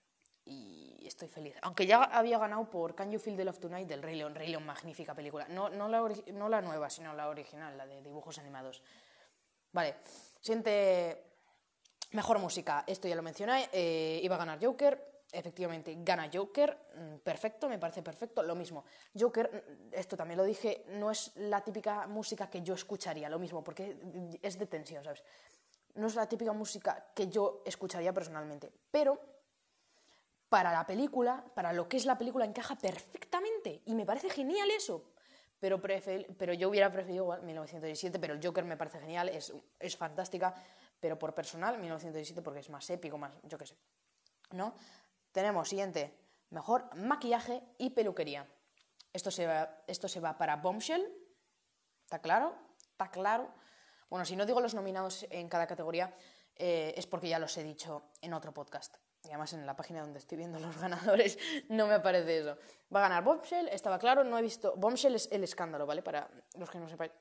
y 0.47 1.07
estoy 1.07 1.29
feliz. 1.29 1.57
Aunque 1.63 1.87
ya 1.87 2.03
había 2.03 2.39
ganado 2.39 2.69
por 2.69 2.95
Can 2.95 3.11
You 3.11 3.19
Feel 3.19 3.37
the 3.37 3.45
Love 3.45 3.59
Tonight 3.59 3.89
del 3.89 4.03
Rey 4.03 4.17
León. 4.17 4.35
Rey 4.35 4.49
León, 4.49 4.65
magnífica 4.65 5.15
película. 5.15 5.47
No, 5.49 5.69
no, 5.69 5.89
la, 5.89 6.03
no 6.33 6.49
la 6.49 6.61
nueva, 6.61 6.91
sino 6.91 7.13
la 7.15 7.29
original, 7.29 7.77
la 7.77 7.87
de 7.87 8.03
dibujos 8.03 8.39
animados. 8.39 8.83
Vale, 9.73 9.97
siguiente. 10.41 11.23
Mejor 12.13 12.39
música, 12.39 12.85
esto 12.87 13.09
ya 13.09 13.17
lo 13.17 13.23
mencioné. 13.23 13.69
Eh, 13.73 14.21
iba 14.23 14.37
a 14.37 14.39
ganar 14.39 14.65
Joker. 14.65 15.15
Efectivamente, 15.33 15.97
gana 15.99 16.31
Joker. 16.33 16.79
Mm, 16.95 17.17
perfecto, 17.17 17.69
me 17.69 17.79
parece 17.79 18.03
perfecto. 18.03 18.43
Lo 18.43 18.55
mismo. 18.55 18.85
Joker, 19.19 19.51
mm, 19.51 19.95
esto 19.95 20.17
también 20.17 20.39
lo 20.39 20.45
dije, 20.45 20.85
no 20.91 21.11
es 21.11 21.33
la 21.37 21.61
típica 21.63 22.07
música 22.07 22.49
que 22.49 22.63
yo 22.63 22.75
escucharía, 22.75 23.29
lo 23.29 23.41
mismo, 23.41 23.65
porque 23.65 24.39
es 24.41 24.59
de 24.59 24.67
tensión, 24.67 25.03
¿sabes? 25.03 25.25
No 25.95 26.07
es 26.07 26.15
la 26.15 26.29
típica 26.29 26.53
música 26.53 27.11
que 27.15 27.29
yo 27.29 27.63
escucharía 27.65 28.13
personalmente. 28.13 28.73
Pero 28.91 29.19
para 30.55 30.71
la 30.71 30.87
película, 30.87 31.45
para 31.53 31.73
lo 31.73 31.89
que 31.89 31.97
es 31.97 32.07
la 32.07 32.17
película, 32.17 32.45
encaja 32.45 32.77
perfectamente. 32.77 33.83
Y 33.87 33.95
me 33.97 34.07
parece 34.07 34.31
genial 34.31 34.71
eso. 34.71 35.03
Pero, 35.59 35.83
pero 35.83 36.53
yo 36.53 36.69
hubiera 36.69 36.93
preferido 36.93 37.25
igual 37.25 37.43
1917, 37.43 38.21
pero 38.21 38.35
el 38.35 38.41
Joker 38.41 38.63
me 38.63 38.77
parece 38.77 39.01
genial, 39.01 39.31
es, 39.31 39.53
es 39.81 39.97
fantástica. 39.97 40.55
Pero 41.01 41.19
por 41.19 41.35
personal, 41.35 41.77
1917 41.81 42.41
porque 42.41 42.61
es 42.61 42.71
más 42.71 42.89
épico, 42.89 43.19
más, 43.19 43.33
yo 43.43 43.59
qué 43.59 43.67
sé. 43.67 43.77
¿No? 44.53 44.77
Tenemos 45.33 45.69
siguiente, 45.69 46.17
mejor 46.51 46.89
maquillaje 46.95 47.61
y 47.79 47.91
peluquería. 47.91 48.47
Esto 49.13 49.33
se 49.33 49.49
va, 49.49 49.83
esto 49.89 50.07
se 50.07 50.21
va 50.21 50.39
para 50.39 50.55
Bombshell. 50.55 51.05
¿Está 52.05 52.21
claro? 52.21 52.55
¿Está 52.93 53.11
claro? 53.11 53.53
Bueno, 54.09 54.25
si 54.25 54.37
no 54.37 54.47
digo 54.47 54.61
los 54.61 54.75
nominados 54.75 55.27
en 55.31 55.49
cada 55.49 55.67
categoría, 55.67 56.15
eh, 56.55 56.95
es 56.97 57.09
porque 57.09 57.29
ya 57.29 57.41
los 57.41 57.57
he 57.57 57.65
dicho 57.65 58.13
en 58.21 58.35
otro 58.35 58.55
podcast 58.55 58.99
y 59.25 59.29
además 59.29 59.53
en 59.53 59.67
la 59.67 59.75
página 59.75 60.03
donde 60.03 60.19
estoy 60.19 60.39
viendo 60.39 60.59
los 60.59 60.77
ganadores 60.79 61.39
no 61.69 61.87
me 61.87 61.95
aparece 61.95 62.39
eso. 62.39 62.59
Va 62.95 63.01
a 63.01 63.09
ganar 63.09 63.25
Bombshell, 63.25 63.69
estaba 63.69 63.99
claro, 63.99 64.25
no 64.25 64.39
he 64.39 64.43
visto... 64.43 64.75
Bombshell 64.77 65.15
es 65.15 65.29
el 65.33 65.43
escándalo, 65.45 65.87
¿vale? 65.87 66.03
Para 66.03 66.29
los 66.59 66.71
que 66.71 66.79
no 66.79 66.89
sepáis 66.89 67.13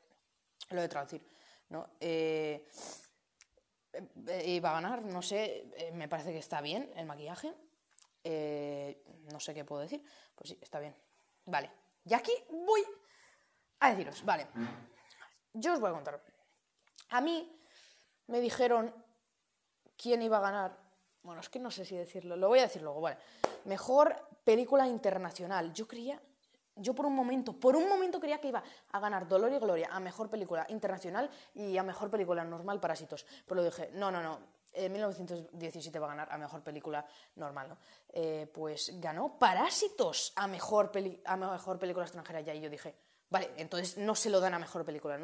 lo 0.69 0.81
de 0.81 0.89
traducir, 0.89 1.25
¿no? 1.69 1.91
Eh, 1.99 2.67
eh, 4.27 4.59
va 4.59 4.71
a 4.71 4.81
ganar, 4.81 5.03
no 5.03 5.21
sé, 5.21 5.69
eh, 5.77 5.91
me 5.91 6.07
parece 6.07 6.31
que 6.31 6.39
está 6.39 6.61
bien 6.61 6.91
el 6.95 7.05
maquillaje. 7.05 7.53
Eh, 8.23 9.03
no 9.31 9.39
sé 9.39 9.53
qué 9.53 9.63
puedo 9.63 9.81
decir. 9.81 10.03
Pues 10.35 10.49
sí, 10.49 10.59
está 10.61 10.79
bien. 10.79 10.95
Vale. 11.45 11.71
Y 12.05 12.13
aquí 12.13 12.31
voy 12.49 12.83
a 13.79 13.91
deciros, 13.91 14.23
vale. 14.25 14.47
Yo 15.53 15.73
os 15.73 15.79
voy 15.79 15.91
a 15.91 15.93
contar. 15.93 16.23
A 17.09 17.21
mí 17.21 17.59
me 18.27 18.39
dijeron 18.39 18.93
quién 19.95 20.21
iba 20.21 20.37
a 20.37 20.41
ganar 20.41 20.82
bueno, 21.23 21.39
es 21.41 21.49
que 21.49 21.59
no 21.59 21.71
sé 21.71 21.85
si 21.85 21.95
decirlo, 21.95 22.35
lo 22.35 22.49
voy 22.49 22.59
a 22.59 22.63
decir 22.63 22.81
luego, 22.81 23.01
vale. 23.01 23.17
Mejor 23.65 24.15
película 24.43 24.87
internacional. 24.87 25.73
Yo 25.73 25.87
creía, 25.87 26.21
yo 26.75 26.93
por 26.93 27.05
un 27.05 27.15
momento, 27.15 27.53
por 27.53 27.75
un 27.75 27.87
momento 27.87 28.19
creía 28.19 28.39
que 28.39 28.49
iba 28.49 28.61
a 28.91 28.99
ganar 28.99 29.27
Dolor 29.27 29.51
y 29.51 29.57
Gloria 29.57 29.89
a 29.91 29.99
mejor 29.99 30.29
película 30.29 30.65
internacional 30.69 31.29
y 31.55 31.77
a 31.77 31.83
mejor 31.83 32.09
película 32.09 32.43
normal 32.43 32.79
Parásitos. 32.79 33.25
Pero 33.47 33.63
dije, 33.63 33.89
no, 33.93 34.11
no, 34.11 34.21
no. 34.21 34.39
En 34.73 34.91
1917 34.91 35.99
va 35.99 36.07
a 36.07 36.09
ganar 36.09 36.31
a 36.31 36.37
mejor 36.37 36.61
película 36.61 37.05
normal, 37.35 37.69
¿no? 37.69 37.77
Eh, 38.09 38.49
pues 38.51 38.99
ganó 38.99 39.37
Parásitos 39.37 40.33
a 40.35 40.47
mejor, 40.47 40.91
peli 40.91 41.21
a 41.25 41.37
mejor 41.37 41.77
película 41.77 42.05
extranjera 42.05 42.41
ya 42.41 42.55
y 42.55 42.59
yo 42.59 42.69
dije, 42.71 42.95
vale, 43.29 43.51
entonces 43.57 43.97
no 43.97 44.15
se 44.15 44.31
lo 44.31 44.39
dan 44.39 44.55
a 44.55 44.59
mejor 44.59 44.83
película 44.83 45.17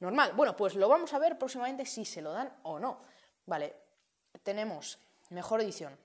normal. 0.00 0.32
Bueno, 0.34 0.56
pues 0.56 0.74
lo 0.74 0.88
vamos 0.88 1.12
a 1.12 1.18
ver 1.18 1.38
próximamente 1.38 1.84
si 1.84 2.04
se 2.04 2.22
lo 2.22 2.32
dan 2.32 2.50
o 2.62 2.78
no. 2.78 3.02
Vale, 3.44 3.76
tenemos 4.42 4.98
Mejor 5.30 5.60
edición. 5.60 5.98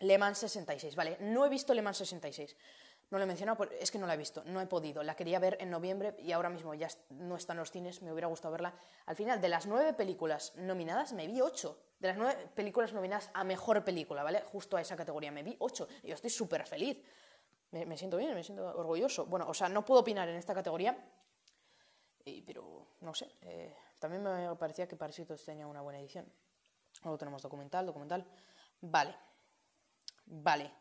Le 0.00 0.18
Mans 0.18 0.38
66, 0.38 0.94
vale. 0.94 1.16
No 1.20 1.46
he 1.46 1.48
visto 1.48 1.72
Le 1.74 1.82
Mans 1.82 1.98
66. 1.98 2.56
No 3.08 3.18
lo 3.18 3.24
he 3.24 3.26
mencionado, 3.26 3.62
es 3.78 3.92
que 3.92 3.98
no 3.98 4.06
la 4.06 4.14
he 4.14 4.16
visto, 4.16 4.42
no 4.46 4.60
he 4.60 4.66
podido. 4.66 5.04
La 5.04 5.14
quería 5.14 5.38
ver 5.38 5.56
en 5.60 5.70
noviembre 5.70 6.16
y 6.18 6.32
ahora 6.32 6.50
mismo 6.50 6.74
ya 6.74 6.88
no 7.10 7.36
está 7.36 7.52
en 7.52 7.60
los 7.60 7.70
cines, 7.70 8.02
me 8.02 8.10
hubiera 8.10 8.26
gustado 8.26 8.50
verla. 8.50 8.74
Al 9.06 9.14
final, 9.14 9.40
de 9.40 9.48
las 9.48 9.66
nueve 9.66 9.92
películas 9.92 10.52
nominadas, 10.56 11.12
me 11.12 11.28
vi 11.28 11.40
ocho. 11.40 11.78
De 12.00 12.08
las 12.08 12.16
nueve 12.16 12.48
películas 12.54 12.92
nominadas 12.92 13.30
a 13.32 13.44
mejor 13.44 13.84
película, 13.84 14.24
¿vale? 14.24 14.42
Justo 14.42 14.76
a 14.76 14.80
esa 14.80 14.96
categoría, 14.96 15.30
me 15.30 15.44
vi 15.44 15.54
ocho. 15.60 15.86
Yo 16.02 16.14
estoy 16.14 16.30
súper 16.30 16.66
feliz. 16.66 17.00
Me, 17.70 17.96
siento 17.96 18.16
bien, 18.16 18.34
me 18.34 18.42
siento 18.42 18.66
orgulloso. 18.76 19.26
Bueno, 19.26 19.46
o 19.48 19.54
sea, 19.54 19.68
no 19.68 19.84
puedo 19.84 20.00
opinar 20.00 20.28
en 20.28 20.36
esta 20.36 20.54
categoría, 20.54 20.98
pero 22.44 22.88
no 23.02 23.14
sé. 23.14 23.30
Eh, 23.42 23.72
También 24.00 24.22
me 24.22 24.56
parecía 24.56 24.88
que 24.88 24.96
Parásitos 24.96 25.44
tenía 25.44 25.66
una 25.66 25.80
buena 25.80 26.00
edición. 26.00 26.26
Luego 27.02 27.18
tenemos 27.18 27.42
documental, 27.42 27.86
documental. 27.86 28.24
Vale. 28.80 29.14
Vale. 30.26 30.72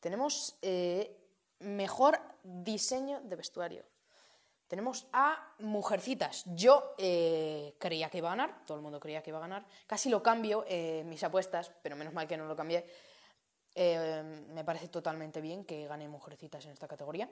Tenemos 0.00 0.56
eh, 0.62 1.16
mejor 1.60 2.20
diseño 2.42 3.20
de 3.22 3.36
vestuario. 3.36 3.84
Tenemos 4.68 5.06
a 5.12 5.54
Mujercitas. 5.60 6.44
Yo 6.54 6.94
eh, 6.98 7.76
creía 7.78 8.10
que 8.10 8.18
iba 8.18 8.28
a 8.28 8.36
ganar, 8.36 8.64
todo 8.64 8.76
el 8.76 8.82
mundo 8.82 8.98
creía 8.98 9.22
que 9.22 9.30
iba 9.30 9.38
a 9.38 9.42
ganar. 9.42 9.64
Casi 9.86 10.08
lo 10.10 10.22
cambio 10.22 10.64
eh, 10.66 11.04
mis 11.06 11.22
apuestas, 11.22 11.70
pero 11.82 11.94
menos 11.94 12.12
mal 12.12 12.26
que 12.26 12.36
no 12.36 12.46
lo 12.46 12.56
cambié. 12.56 12.84
me 13.76 14.64
parece 14.64 14.88
totalmente 14.88 15.40
bien 15.40 15.64
que 15.64 15.86
gane 15.86 16.08
Mujercitas 16.08 16.64
en 16.64 16.72
esta 16.72 16.88
categoría. 16.88 17.30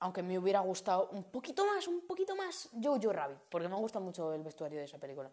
Aunque 0.00 0.22
me 0.22 0.38
hubiera 0.38 0.60
gustado 0.60 1.08
un 1.12 1.24
poquito 1.24 1.64
más, 1.64 1.88
un 1.88 2.06
poquito 2.06 2.36
más 2.36 2.68
Jojo 2.82 3.12
Rabbit, 3.12 3.38
porque 3.48 3.68
me 3.68 3.76
gusta 3.76 3.98
mucho 3.98 4.32
el 4.34 4.42
vestuario 4.42 4.78
de 4.78 4.84
esa 4.84 4.98
película. 4.98 5.30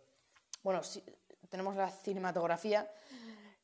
Bueno, 0.64 0.82
tenemos 1.52 1.76
la 1.76 1.92
cinematografía, 1.92 2.90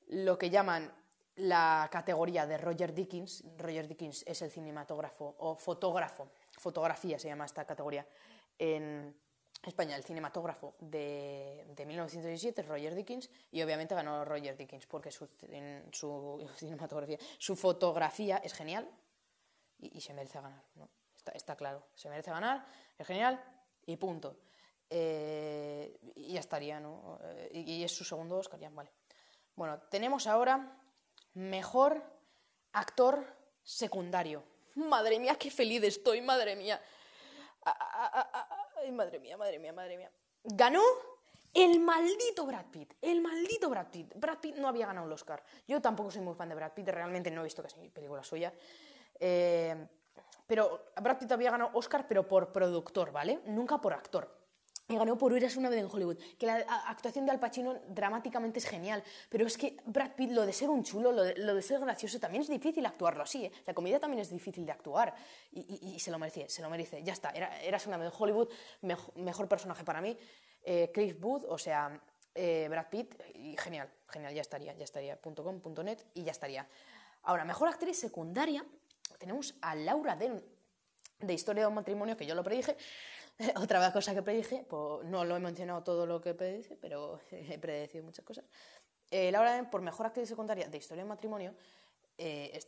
lo 0.09 0.37
que 0.37 0.51
llaman 0.51 0.93
la 1.37 1.87
categoría 1.91 2.45
de 2.45 2.57
Roger 2.57 2.93
Dickens. 2.93 3.43
Roger 3.57 3.87
Dickens 3.87 4.23
es 4.27 4.41
el 4.41 4.51
cinematógrafo 4.51 5.35
o 5.39 5.55
fotógrafo, 5.55 6.29
fotografía 6.59 7.17
se 7.17 7.29
llama 7.29 7.45
esta 7.45 7.65
categoría 7.65 8.05
en 8.59 9.15
España, 9.63 9.95
el 9.95 10.03
cinematógrafo 10.03 10.75
de, 10.79 11.65
de 11.75 11.85
1917, 11.85 12.61
Roger 12.63 12.93
Dickens, 12.93 13.29
y 13.51 13.61
obviamente 13.61 13.95
ganó 13.95 14.23
Roger 14.25 14.55
Dickens 14.55 14.85
porque 14.85 15.11
su, 15.11 15.27
su 15.91 16.47
cinematografía, 16.57 17.17
su 17.39 17.55
fotografía 17.55 18.37
es 18.37 18.53
genial 18.53 18.87
y, 19.79 20.01
se 20.01 20.13
merece 20.13 20.41
ganar, 20.41 20.63
¿no? 20.75 20.89
Está, 21.33 21.55
claro, 21.55 21.87
se 21.95 22.09
merece 22.09 22.31
ganar, 22.31 22.65
es 22.97 23.07
genial 23.07 23.43
y 23.85 23.97
punto. 23.97 24.37
Eh, 24.89 25.99
y 26.15 26.33
ya 26.33 26.39
estaría, 26.39 26.79
¿no? 26.79 27.19
Y, 27.51 27.73
y 27.73 27.83
es 27.83 27.91
su 27.91 28.03
segundo 28.03 28.37
Oscar, 28.37 28.59
ya, 28.59 28.69
vale. 28.69 28.91
Bueno, 29.55 29.79
tenemos 29.89 30.27
ahora 30.27 30.77
Mejor 31.37 32.03
actor 32.73 33.23
secundario. 33.61 34.43
Madre 34.73 35.19
mía, 35.19 35.35
qué 35.35 35.51
feliz 35.51 35.83
estoy, 35.83 36.19
madre 36.19 36.55
mía. 36.55 36.81
Ay, 38.75 38.91
madre 38.91 39.19
mía, 39.19 39.37
madre 39.37 39.59
mía, 39.59 39.71
madre 39.71 39.97
mía. 39.97 40.11
Ganó 40.43 40.81
el 41.53 41.79
maldito 41.79 42.43
Brad 42.47 42.65
Pitt. 42.71 42.95
El 42.99 43.21
maldito 43.21 43.69
Brad 43.69 43.91
Pitt. 43.91 44.15
Brad 44.15 44.39
Pitt 44.39 44.55
no 44.55 44.67
había 44.67 44.87
ganado 44.87 45.05
el 45.05 45.13
Oscar. 45.13 45.43
Yo 45.67 45.79
tampoco 45.79 46.09
soy 46.09 46.21
muy 46.21 46.33
fan 46.33 46.49
de 46.49 46.55
Brad 46.55 46.73
Pitt, 46.73 46.87
realmente 46.87 47.29
no 47.29 47.41
he 47.41 47.43
visto 47.43 47.61
casi 47.61 47.87
película 47.89 48.23
suya. 48.23 48.51
Eh, 49.19 49.87
pero 50.47 50.85
Brad 50.99 51.19
Pitt 51.19 51.31
había 51.33 51.51
ganado 51.51 51.69
Oscar, 51.75 52.07
pero 52.07 52.27
por 52.27 52.51
productor, 52.51 53.11
¿vale? 53.11 53.41
Nunca 53.45 53.79
por 53.79 53.93
actor 53.93 54.36
y 54.89 54.95
ganó 54.95 55.17
por 55.17 55.35
Eras 55.35 55.57
una 55.57 55.69
vez 55.69 55.79
en 55.79 55.89
Hollywood. 55.91 56.17
Que 56.37 56.45
la 56.45 56.55
actuación 56.87 57.25
de 57.25 57.31
Al 57.31 57.39
Pacino 57.39 57.75
dramáticamente 57.89 58.59
es 58.59 58.65
genial, 58.65 59.03
pero 59.29 59.45
es 59.45 59.57
que 59.57 59.77
Brad 59.85 60.11
Pitt, 60.15 60.31
lo 60.31 60.45
de 60.45 60.53
ser 60.53 60.69
un 60.69 60.83
chulo, 60.83 61.11
lo 61.11 61.23
de, 61.23 61.61
ser 61.61 61.79
gracioso, 61.79 62.19
también 62.19 62.43
es 62.43 62.49
difícil 62.49 62.85
actuarlo 62.85 63.23
así. 63.23 63.45
¿eh? 63.45 63.51
La 63.65 63.73
comedia 63.73 63.99
también 63.99 64.21
es 64.21 64.29
difícil 64.29 64.65
de 64.65 64.71
actuar 64.71 65.13
y, 65.51 65.99
se 65.99 66.11
lo 66.11 66.17
merece, 66.17 66.47
se 66.49 66.61
lo 66.61 66.69
merece. 66.69 67.03
Ya 67.03 67.13
está, 67.13 67.31
era, 67.31 67.61
Eras 67.61 67.85
una 67.87 67.97
vez 67.97 68.11
en 68.11 68.21
Hollywood, 68.21 68.49
mejor, 69.15 69.47
personaje 69.47 69.83
para 69.83 70.01
mí. 70.01 70.17
Eh, 70.63 70.91
Cliff 70.93 71.19
Booth, 71.19 71.43
o 71.47 71.57
sea, 71.57 72.01
eh, 72.33 72.67
Brad 72.69 72.87
Pitt, 72.89 73.15
y 73.35 73.57
genial, 73.57 73.89
genial, 74.07 74.33
ya 74.33 74.41
estaría, 74.41 74.73
ya 74.73 74.83
estaría. 74.83 75.17
.com, 75.17 75.61
.net 75.83 75.99
y 76.13 76.23
ya 76.23 76.31
estaría. 76.31 76.67
Ahora, 77.23 77.43
mejor 77.43 77.67
actriz 77.67 77.99
secundaria, 77.99 78.65
tenemos 79.17 79.55
a 79.61 79.75
Laura 79.75 80.15
Dern, 80.15 80.41
de 81.19 81.33
Historia 81.33 81.63
de 81.63 81.67
un 81.67 81.73
matrimonio, 81.73 82.15
que 82.15 82.25
yo 82.25 82.35
lo 82.35 82.43
predije, 82.43 82.77
Otra 83.55 83.91
cosa 83.91 84.13
que 84.13 84.23
predije, 84.23 84.65
pues 84.67 85.05
no 85.05 85.23
lo 85.23 85.35
he 85.35 85.39
mencionado 85.39 85.83
todo 85.83 86.05
lo 86.05 86.21
que 86.21 86.33
predije, 86.33 86.75
pero 86.75 87.19
he 87.31 87.57
predecido 87.59 88.03
muchas 88.03 88.25
cosas. 88.25 88.45
Eh, 89.09 89.31
Laura, 89.31 89.69
por 89.69 89.81
mejor 89.81 90.07
actriz 90.07 90.27
secundaria 90.27 90.67
de 90.67 90.77
Historia 90.77 91.03
de 91.03 91.09
matrimonio, 91.09 91.53
eh, 92.17 92.59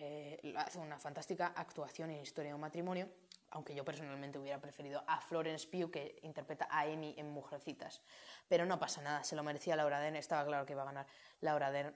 eh, 0.00 0.54
hace 0.56 0.78
una 0.78 0.98
fantástica 0.98 1.52
actuación 1.56 2.10
en 2.10 2.20
Historia 2.20 2.52
de 2.52 2.58
matrimonio, 2.58 3.08
aunque 3.50 3.74
yo 3.74 3.84
personalmente 3.84 4.38
hubiera 4.38 4.60
preferido 4.60 5.02
a 5.06 5.20
Florence 5.20 5.66
Pugh, 5.68 5.90
que 5.90 6.18
interpreta 6.22 6.66
a 6.70 6.82
Amy 6.82 7.14
en 7.16 7.30
Mujercitas. 7.30 8.02
Pero 8.48 8.66
no 8.66 8.78
pasa 8.78 9.00
nada, 9.02 9.24
se 9.24 9.36
lo 9.36 9.42
merecía 9.42 9.76
Laura 9.76 10.00
Dern, 10.00 10.16
estaba 10.16 10.44
claro 10.44 10.66
que 10.66 10.72
iba 10.72 10.82
a 10.82 10.86
ganar 10.86 11.06
Laura 11.40 11.70
Dern 11.70 11.94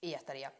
y 0.00 0.10
ya 0.10 0.16
estaría. 0.16 0.52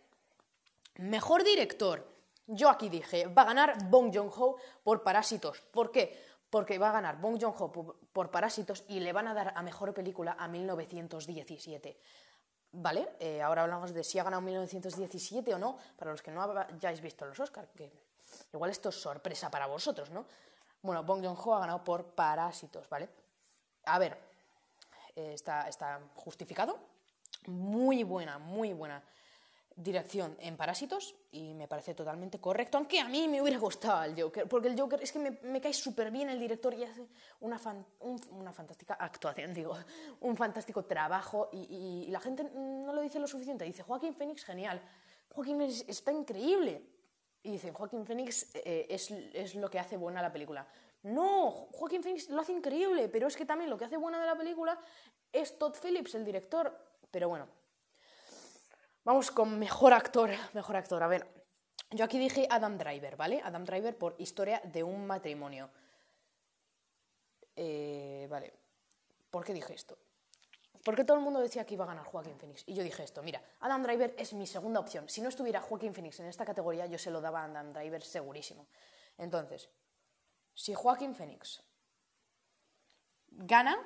Mejor 0.97 1.43
director. 1.43 2.15
Yo 2.47 2.69
aquí 2.69 2.91
dije, 2.91 3.27
va 3.27 3.43
a 3.43 3.47
ganar 3.47 3.89
Bong 3.89 4.15
Joon-ho 4.15 4.57
por 4.83 5.03
Parásitos. 5.03 5.63
¿Por 5.73 5.91
qué? 5.91 6.34
Porque 6.55 6.79
va 6.79 6.91
a 6.91 6.93
ganar 6.93 7.21
Bong 7.21 7.37
Joon-ho 7.37 7.73
por, 8.13 8.31
Parásitos 8.31 8.85
y 8.87 9.01
le 9.01 9.13
van 9.13 9.27
a 9.27 9.35
dar 9.35 9.53
a 9.57 9.61
Mejor 9.61 9.93
Película 9.93 10.37
a 10.39 10.47
1917. 10.47 11.99
¿Vale? 12.71 13.17
Eh, 13.19 13.43
ahora 13.43 13.63
hablamos 13.63 13.93
de 13.93 14.05
si 14.05 14.21
ha 14.21 14.23
ganado 14.23 14.41
1917 14.41 15.53
o 15.53 15.59
no, 15.59 15.77
para 15.97 16.13
los 16.13 16.23
que 16.23 16.31
no 16.31 16.41
hayáis 16.41 17.01
visto 17.01 17.27
los 17.27 17.41
Oscars, 17.41 17.73
que 17.75 17.91
igual 18.53 18.71
esto 18.71 18.91
es 18.91 18.95
sorpresa 18.95 19.51
para 19.51 19.67
vosotros, 19.67 20.11
¿no? 20.11 20.27
Bueno, 20.81 21.03
Bong 21.03 21.25
Joon-ho 21.25 21.57
ha 21.57 21.59
ganado 21.59 21.83
por 21.83 22.15
Parásitos, 22.15 22.89
¿vale? 22.89 23.09
A 23.87 23.99
ver, 23.99 24.17
eh, 25.17 25.33
está, 25.35 25.69
está 25.69 25.99
justificado. 26.15 26.79
Muy 27.49 28.05
buena, 28.05 28.39
muy 28.39 28.73
buena 28.75 29.03
dirección 29.77 30.37
en 30.41 30.57
Parásitos 30.57 31.17
y 31.33 31.53
me 31.55 31.67
parece 31.67 31.95
totalmente 31.95 32.39
correcto, 32.39 32.79
aunque 32.79 33.01
a 33.01 33.09
mí 33.09 33.27
me 33.27 33.43
hubiera 33.43 33.59
gustado 33.59 34.05
el 34.05 34.21
Joker, 34.21 34.49
porque 34.49 34.69
el 34.69 34.79
Joker 34.79 35.03
es 35.03 35.11
que 35.11 35.19
me, 35.19 35.61
cae 35.61 35.73
súper 35.73 36.11
bien 36.11 36.29
el 36.29 36.39
director 36.39 36.73
y 36.75 36.85
hace 36.85 37.07
una, 37.41 37.61
una 38.31 38.53
fantástica 38.53 38.95
actuación, 38.95 39.53
digo, 39.53 39.77
un 40.21 40.37
fantástico 40.37 40.85
trabajo 40.85 41.49
y, 41.53 42.07
la 42.11 42.21
gente 42.21 42.45
no 42.45 42.93
lo 42.93 43.01
dice 43.01 43.19
lo 43.19 43.27
suficiente, 43.27 43.65
dice 43.65 43.83
Joaquín 43.83 44.15
Phoenix 44.15 44.45
genial, 44.45 44.81
Joaquín 45.31 45.57
Phoenix 45.59 45.85
está 45.89 46.13
increíble 46.13 46.83
y 47.43 47.53
dice 47.53 47.73
Joaquín 47.73 48.07
Phoenix 48.07 48.55
eh, 48.55 48.87
es, 48.89 49.11
es 49.11 49.57
lo 49.57 49.69
que 49.69 49.81
hace 49.81 49.97
buena 49.97 50.23
la 50.23 50.33
película. 50.33 50.67
No, 51.03 51.51
Joaquín 51.73 52.03
Phoenix 52.03 52.31
lo 52.31 52.41
hace 52.41 52.53
increíble, 52.53 53.09
pero 53.09 53.27
es 53.27 53.37
que 53.37 53.45
también 53.45 53.69
lo 53.69 53.77
que 53.77 53.85
hace 53.85 53.97
buena 53.97 54.21
de 54.21 54.27
la 54.27 54.37
película 54.37 54.79
es 55.33 55.59
Todd 55.59 55.75
Phillips, 55.83 56.15
el 56.15 56.25
director. 56.25 56.73
Pero 57.11 57.29
bueno, 57.29 57.47
Vamos 59.05 59.31
con 59.31 59.59
mejor 59.59 59.93
actor, 59.93 60.31
mejor 60.55 60.77
actor. 60.77 61.03
A 61.03 61.07
ver, 61.07 61.29
yo 61.91 62.07
aquí 62.07 62.19
dije 62.19 62.47
Adam 62.51 62.79
Driver, 62.79 63.17
¿vale? 63.17 63.41
Adam 63.45 63.65
Driver 63.65 63.97
por 63.99 64.15
Historia 64.19 64.61
de 64.65 64.83
un 64.83 65.07
matrimonio. 65.07 65.71
Eh, 67.55 68.27
vale, 68.31 68.55
¿por 69.31 69.45
qué 69.45 69.53
dije 69.53 69.75
esto? 69.75 69.99
Porque 70.83 71.05
todo 71.05 71.19
el 71.19 71.23
mundo 71.23 71.41
decía 71.41 71.65
que 71.65 71.75
iba 71.75 71.85
a 71.85 71.89
ganar 71.89 72.05
Joaquín 72.07 72.39
Phoenix. 72.39 72.65
Y 72.67 72.75
yo 72.75 72.83
dije 72.83 73.05
esto, 73.05 73.23
mira, 73.23 73.43
Adam 73.61 73.83
Driver 73.83 74.15
es 74.19 74.33
mi 74.33 74.47
segunda 74.47 74.81
opción. 74.81 75.09
Si 75.09 75.21
no 75.21 75.29
estuviera 75.29 75.61
Joaquín 75.61 75.95
Phoenix 75.95 76.21
en 76.21 76.27
esta 76.27 76.45
categoría, 76.45 76.87
yo 76.87 76.99
se 76.99 77.11
lo 77.11 77.21
daba 77.21 77.43
a 77.43 77.45
Adam 77.45 77.73
Driver 77.73 78.03
segurísimo. 78.03 78.69
Entonces, 79.19 79.71
si 80.55 80.75
Joaquín 80.75 81.15
Phoenix 81.15 81.63
gana, 83.29 83.77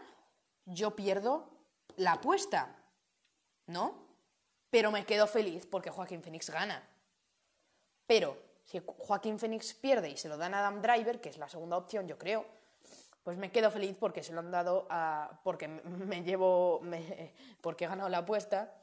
yo 0.65 0.95
pierdo 0.95 1.51
la 1.97 2.13
apuesta, 2.13 2.85
¿no? 3.67 4.08
Pero 4.71 4.91
me 4.91 5.05
quedo 5.05 5.27
feliz 5.27 5.67
porque 5.67 5.91
Joaquín 5.91 6.23
Phoenix 6.23 6.51
gana. 6.51 6.83
Pero 8.07 8.37
si 8.65 8.81
Joaquín 8.85 9.39
Phoenix 9.39 9.75
pierde 9.75 10.11
y 10.11 10.17
se 10.17 10.29
lo 10.29 10.37
dan 10.37 10.55
a 10.55 10.61
Adam 10.61 10.83
Driver, 10.83 11.21
que 11.21 11.31
es 11.31 11.39
la 11.39 11.49
segunda 11.49 11.77
opción, 11.77 12.07
yo 12.07 12.19
creo, 12.19 12.45
pues 13.23 13.37
me 13.37 13.51
quedo 13.51 13.71
feliz 13.71 13.97
porque 13.99 14.23
se 14.23 14.33
lo 14.33 14.41
han 14.41 14.51
dado 14.51 14.87
a. 14.91 15.41
porque 15.45 15.69
me 15.69 16.23
llevo. 16.23 16.81
porque 17.61 17.85
he 17.85 17.89
ganado 17.89 18.09
la 18.09 18.19
apuesta. 18.19 18.75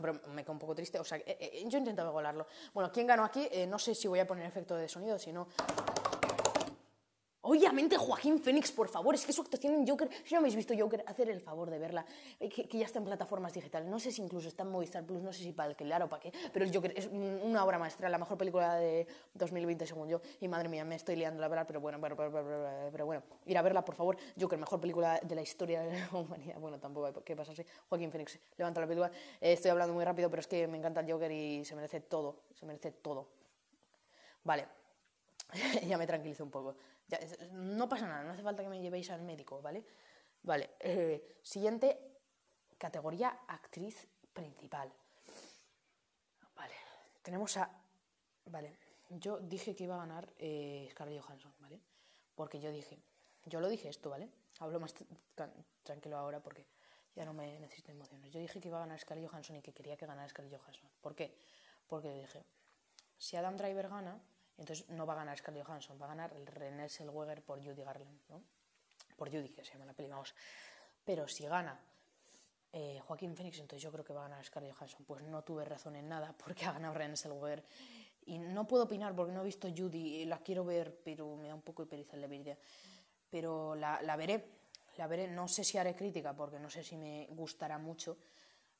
Pero 0.00 0.14
me 0.28 0.42
quedo 0.42 0.52
un 0.52 0.58
poco 0.58 0.74
triste. 0.74 0.98
O 0.98 1.04
sea, 1.04 1.18
eh, 1.18 1.24
eh, 1.26 1.64
yo 1.66 1.76
he 1.76 1.80
intentado 1.80 2.12
golarlo. 2.12 2.46
Bueno, 2.72 2.90
¿quién 2.92 3.06
ganó 3.06 3.24
aquí? 3.24 3.48
Eh, 3.50 3.66
no 3.66 3.78
sé 3.78 3.94
si 3.94 4.08
voy 4.08 4.20
a 4.20 4.26
poner 4.26 4.46
efecto 4.46 4.76
de 4.76 4.88
sonido, 4.88 5.18
si 5.18 5.32
no. 5.32 5.48
Obviamente 7.42 7.96
Joaquín 7.96 8.38
Phoenix, 8.38 8.70
por 8.70 8.88
favor, 8.88 9.14
es 9.14 9.24
que 9.24 9.32
su 9.32 9.40
actuación 9.40 9.74
en 9.74 9.88
Joker, 9.88 10.10
si 10.24 10.34
no 10.34 10.40
habéis 10.40 10.54
visto 10.54 10.74
Joker, 10.78 11.02
hacer 11.06 11.30
el 11.30 11.40
favor 11.40 11.70
de 11.70 11.78
verla, 11.78 12.04
eh, 12.38 12.50
que, 12.50 12.66
ya 12.78 12.84
está 12.84 12.98
en 12.98 13.06
plataformas 13.06 13.54
digitales, 13.54 13.88
no 13.88 13.98
sé 13.98 14.12
si 14.12 14.20
incluso 14.20 14.48
está 14.48 14.62
en 14.62 14.70
Movistar 14.70 15.04
Plus, 15.04 15.22
no 15.22 15.32
sé 15.32 15.42
si 15.42 15.52
para 15.52 15.70
alquilar 15.70 16.02
o 16.02 16.08
para 16.08 16.20
qué, 16.20 16.32
pero 16.52 16.66
el 16.66 16.74
Joker 16.74 16.92
es 16.94 17.06
una 17.06 17.64
obra 17.64 17.78
maestra, 17.78 18.10
la 18.10 18.18
mejor 18.18 18.36
película 18.36 18.74
de 18.74 19.06
2020 19.32 19.86
según 19.86 20.08
yo, 20.08 20.20
y 20.38 20.48
madre 20.48 20.68
mía, 20.68 20.84
me 20.84 20.96
estoy 20.96 21.16
liando 21.16 21.40
la 21.40 21.48
verdad, 21.48 21.64
pero 21.66 21.80
bueno, 21.80 21.98
pero, 21.98 23.06
bueno, 23.06 23.22
ir 23.46 23.56
a 23.56 23.62
verla, 23.62 23.82
por 23.86 23.94
favor, 23.94 24.18
Joker, 24.38 24.58
mejor 24.58 24.78
película 24.78 25.18
de 25.22 25.34
la 25.34 25.40
historia 25.40 25.80
de 25.80 25.98
la 25.98 26.08
humanidad, 26.18 26.60
bueno, 26.60 26.78
tampoco 26.78 27.06
hay 27.06 27.14
que 27.24 27.34
pasarse, 27.34 27.64
Joaquín 27.88 28.10
Phoenix, 28.10 28.38
levanta 28.58 28.82
la 28.82 28.86
película, 28.86 29.10
eh, 29.40 29.54
estoy 29.54 29.70
hablando 29.70 29.94
muy 29.94 30.04
rápido, 30.04 30.28
pero 30.28 30.40
es 30.40 30.46
que 30.46 30.68
me 30.68 30.76
encanta 30.76 31.00
el 31.00 31.10
Joker 31.10 31.32
y 31.32 31.64
se 31.64 31.74
merece 31.74 32.00
todo, 32.00 32.42
se 32.52 32.66
merece 32.66 32.90
todo. 32.92 33.28
Vale, 34.44 34.79
ya 35.86 35.98
me 35.98 36.06
tranquilizo 36.06 36.44
un 36.44 36.50
poco 36.50 36.76
no 37.52 37.88
pasa 37.88 38.06
nada, 38.06 38.22
no 38.22 38.32
hace 38.32 38.42
falta 38.42 38.62
que 38.62 38.68
me 38.68 38.80
llevéis 38.80 39.10
al 39.10 39.22
médico, 39.22 39.60
¿vale? 39.60 39.84
Vale, 40.42 40.70
eh, 40.80 41.38
siguiente 41.42 42.18
categoría 42.78 43.40
actriz 43.48 44.08
principal. 44.32 44.92
Vale, 46.54 46.74
tenemos 47.22 47.56
a... 47.56 47.70
Vale, 48.46 48.76
yo 49.10 49.38
dije 49.38 49.74
que 49.74 49.84
iba 49.84 49.96
a 49.96 49.98
ganar 49.98 50.32
eh, 50.38 50.88
Scarlett 50.90 51.22
Johansson, 51.22 51.52
¿vale? 51.58 51.80
Porque 52.34 52.60
yo 52.60 52.70
dije, 52.70 52.98
yo 53.44 53.60
lo 53.60 53.68
dije 53.68 53.88
esto, 53.88 54.10
¿vale? 54.10 54.30
Hablo 54.60 54.80
más 54.80 54.94
tranquilo 55.82 56.16
ahora 56.16 56.40
porque 56.40 56.66
ya 57.14 57.24
no 57.24 57.32
me 57.32 57.58
necesito 57.58 57.92
emociones. 57.92 58.32
Yo 58.32 58.40
dije 58.40 58.60
que 58.60 58.68
iba 58.68 58.78
a 58.78 58.80
ganar 58.80 58.98
Scarlett 58.98 59.28
Johansson 59.28 59.56
y 59.56 59.62
que 59.62 59.72
quería 59.72 59.96
que 59.96 60.06
ganara 60.06 60.28
Scarlett 60.28 60.58
Johansson. 60.58 60.88
¿Por 61.00 61.14
qué? 61.14 61.36
Porque 61.86 62.12
dije, 62.14 62.44
si 63.18 63.36
Adam 63.36 63.56
Driver 63.56 63.88
gana, 63.88 64.20
entonces 64.60 64.88
no 64.90 65.06
va 65.06 65.14
a 65.14 65.16
ganar 65.16 65.38
Scarlett 65.38 65.64
Johansson, 65.64 65.98
va 66.00 66.04
a 66.04 66.08
ganar 66.10 66.34
René 66.44 66.88
Zellweger 66.88 67.42
por 67.42 67.64
Judy 67.64 67.82
Garland, 67.82 68.20
¿no? 68.28 68.42
Por 69.16 69.30
Judy, 69.30 69.48
que 69.48 69.64
se 69.64 69.72
llama 69.72 69.86
la 69.86 69.94
peli, 69.94 70.10
vamos. 70.10 70.34
Pero 71.02 71.26
si 71.26 71.46
gana 71.46 71.80
eh, 72.70 73.00
Joaquín 73.06 73.34
Phoenix, 73.34 73.58
entonces 73.58 73.82
yo 73.82 73.90
creo 73.90 74.04
que 74.04 74.12
va 74.12 74.26
a 74.26 74.28
ganar 74.28 74.44
Scarlett 74.44 74.74
Johansson. 74.74 75.04
Pues 75.06 75.22
no 75.22 75.42
tuve 75.42 75.64
razón 75.64 75.96
en 75.96 76.08
nada 76.08 76.34
porque 76.36 76.64
ha 76.66 76.72
ganado 76.72 76.92
René 76.92 77.16
Zellweger. 77.16 77.64
Y 78.26 78.38
no 78.38 78.68
puedo 78.68 78.84
opinar 78.84 79.16
porque 79.16 79.32
no 79.32 79.40
he 79.40 79.44
visto 79.44 79.66
Judy, 79.74 80.26
la 80.26 80.38
quiero 80.38 80.62
ver, 80.62 81.00
pero 81.02 81.36
me 81.36 81.48
da 81.48 81.54
un 81.54 81.62
poco 81.62 81.86
pereza 81.86 82.16
el 82.16 82.44
de 82.44 82.58
Pero 83.30 83.74
la, 83.74 84.02
la 84.02 84.14
veré, 84.16 84.44
la 84.98 85.06
veré, 85.06 85.26
no 85.26 85.48
sé 85.48 85.64
si 85.64 85.78
haré 85.78 85.96
crítica 85.96 86.36
porque 86.36 86.60
no 86.60 86.68
sé 86.68 86.84
si 86.84 86.98
me 86.98 87.26
gustará 87.30 87.78
mucho, 87.78 88.18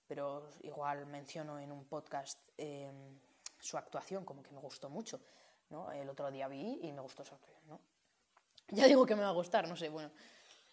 pero 0.06 0.50
igual 0.60 1.06
menciono 1.06 1.58
en 1.58 1.72
un 1.72 1.86
podcast 1.86 2.38
em, 2.58 3.18
su 3.58 3.78
actuación, 3.78 4.26
como 4.26 4.42
que 4.42 4.50
me 4.50 4.60
gustó 4.60 4.90
mucho. 4.90 5.20
¿No? 5.70 5.90
El 5.92 6.08
otro 6.08 6.30
día 6.30 6.48
vi 6.48 6.78
y 6.82 6.92
me 6.92 7.00
gustó 7.00 7.22
actuación. 7.22 7.58
¿no? 7.66 7.80
Ya 8.68 8.86
digo 8.86 9.06
que 9.06 9.16
me 9.16 9.22
va 9.22 9.28
a 9.28 9.32
gustar, 9.32 9.66
no 9.68 9.76
sé, 9.76 9.88
bueno, 9.88 10.10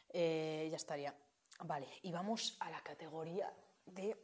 eh, 0.10 0.68
ya 0.70 0.76
estaría. 0.78 1.14
Vale, 1.64 1.88
y 2.04 2.12
vamos 2.12 2.56
a 2.60 2.70
la 2.70 2.82
categoría 2.82 3.52
de 3.86 4.16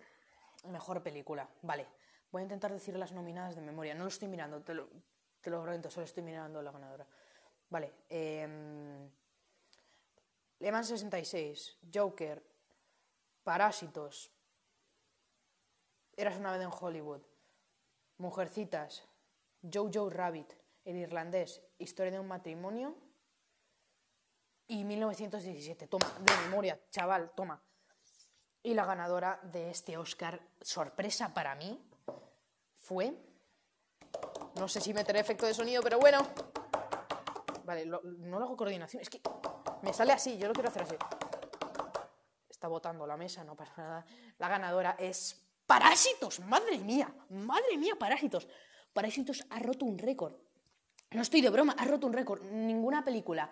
mejor 0.65 1.01
película. 1.01 1.47
Vale, 1.61 1.87
voy 2.31 2.41
a 2.41 2.43
intentar 2.43 2.71
decir 2.71 2.95
las 2.97 3.11
nominadas 3.11 3.55
de 3.55 3.61
memoria. 3.61 3.95
No 3.95 4.03
lo 4.03 4.09
estoy 4.09 4.27
mirando, 4.27 4.61
te 4.61 4.73
lo, 4.73 4.89
te 5.41 5.49
lo 5.49 5.89
solo 5.89 6.05
estoy 6.05 6.23
mirando 6.23 6.61
la 6.61 6.71
ganadora. 6.71 7.07
Vale, 7.69 7.91
eh, 8.09 9.09
Le 10.59 10.71
Mans 10.71 10.87
66, 10.87 11.79
Joker, 11.91 12.43
Parásitos, 13.43 14.31
Eras 16.15 16.37
una 16.37 16.51
vez 16.51 16.61
en 16.61 16.69
Hollywood, 16.71 17.21
Mujercitas, 18.19 19.03
Jojo 19.63 20.11
Rabbit, 20.11 20.53
El 20.85 20.97
Irlandés, 20.97 21.61
Historia 21.77 22.11
de 22.11 22.19
un 22.19 22.27
matrimonio 22.27 22.95
y 24.67 24.83
1917. 24.83 25.87
Toma, 25.87 26.05
de 26.19 26.35
memoria, 26.45 26.79
chaval, 26.89 27.31
toma. 27.35 27.61
Y 28.61 28.73
la 28.73 28.85
ganadora 28.85 29.39
de 29.43 29.69
este 29.69 29.97
Oscar, 29.97 30.39
sorpresa 30.61 31.33
para 31.33 31.55
mí, 31.55 31.79
fue... 32.77 33.13
No 34.55 34.67
sé 34.67 34.79
si 34.79 34.93
meteré 34.93 35.19
efecto 35.19 35.45
de 35.45 35.53
sonido, 35.53 35.81
pero 35.81 35.99
bueno. 35.99 36.19
Vale, 37.65 37.85
no 37.85 38.39
lo 38.39 38.45
hago 38.45 38.55
coordinación. 38.55 39.01
Es 39.01 39.09
que 39.09 39.21
me 39.81 39.93
sale 39.93 40.13
así, 40.13 40.37
yo 40.37 40.47
lo 40.47 40.53
quiero 40.53 40.69
hacer 40.69 40.83
así. 40.83 40.95
Está 42.47 42.67
botando 42.67 43.07
la 43.07 43.17
mesa, 43.17 43.43
no 43.43 43.55
pasa 43.55 43.73
nada. 43.77 44.05
La 44.37 44.47
ganadora 44.47 44.95
es 44.99 45.43
Parásitos. 45.65 46.39
Madre 46.41 46.77
mía, 46.77 47.13
madre 47.29 47.77
mía, 47.77 47.95
Parásitos. 47.97 48.47
Parásitos 48.93 49.45
ha 49.49 49.59
roto 49.59 49.85
un 49.85 49.97
récord. 49.97 50.35
No 51.13 51.22
estoy 51.22 51.41
de 51.41 51.50
broma, 51.50 51.75
ha 51.77 51.86
roto 51.86 52.08
un 52.08 52.13
récord. 52.13 52.41
Ninguna 52.43 53.03
película 53.03 53.50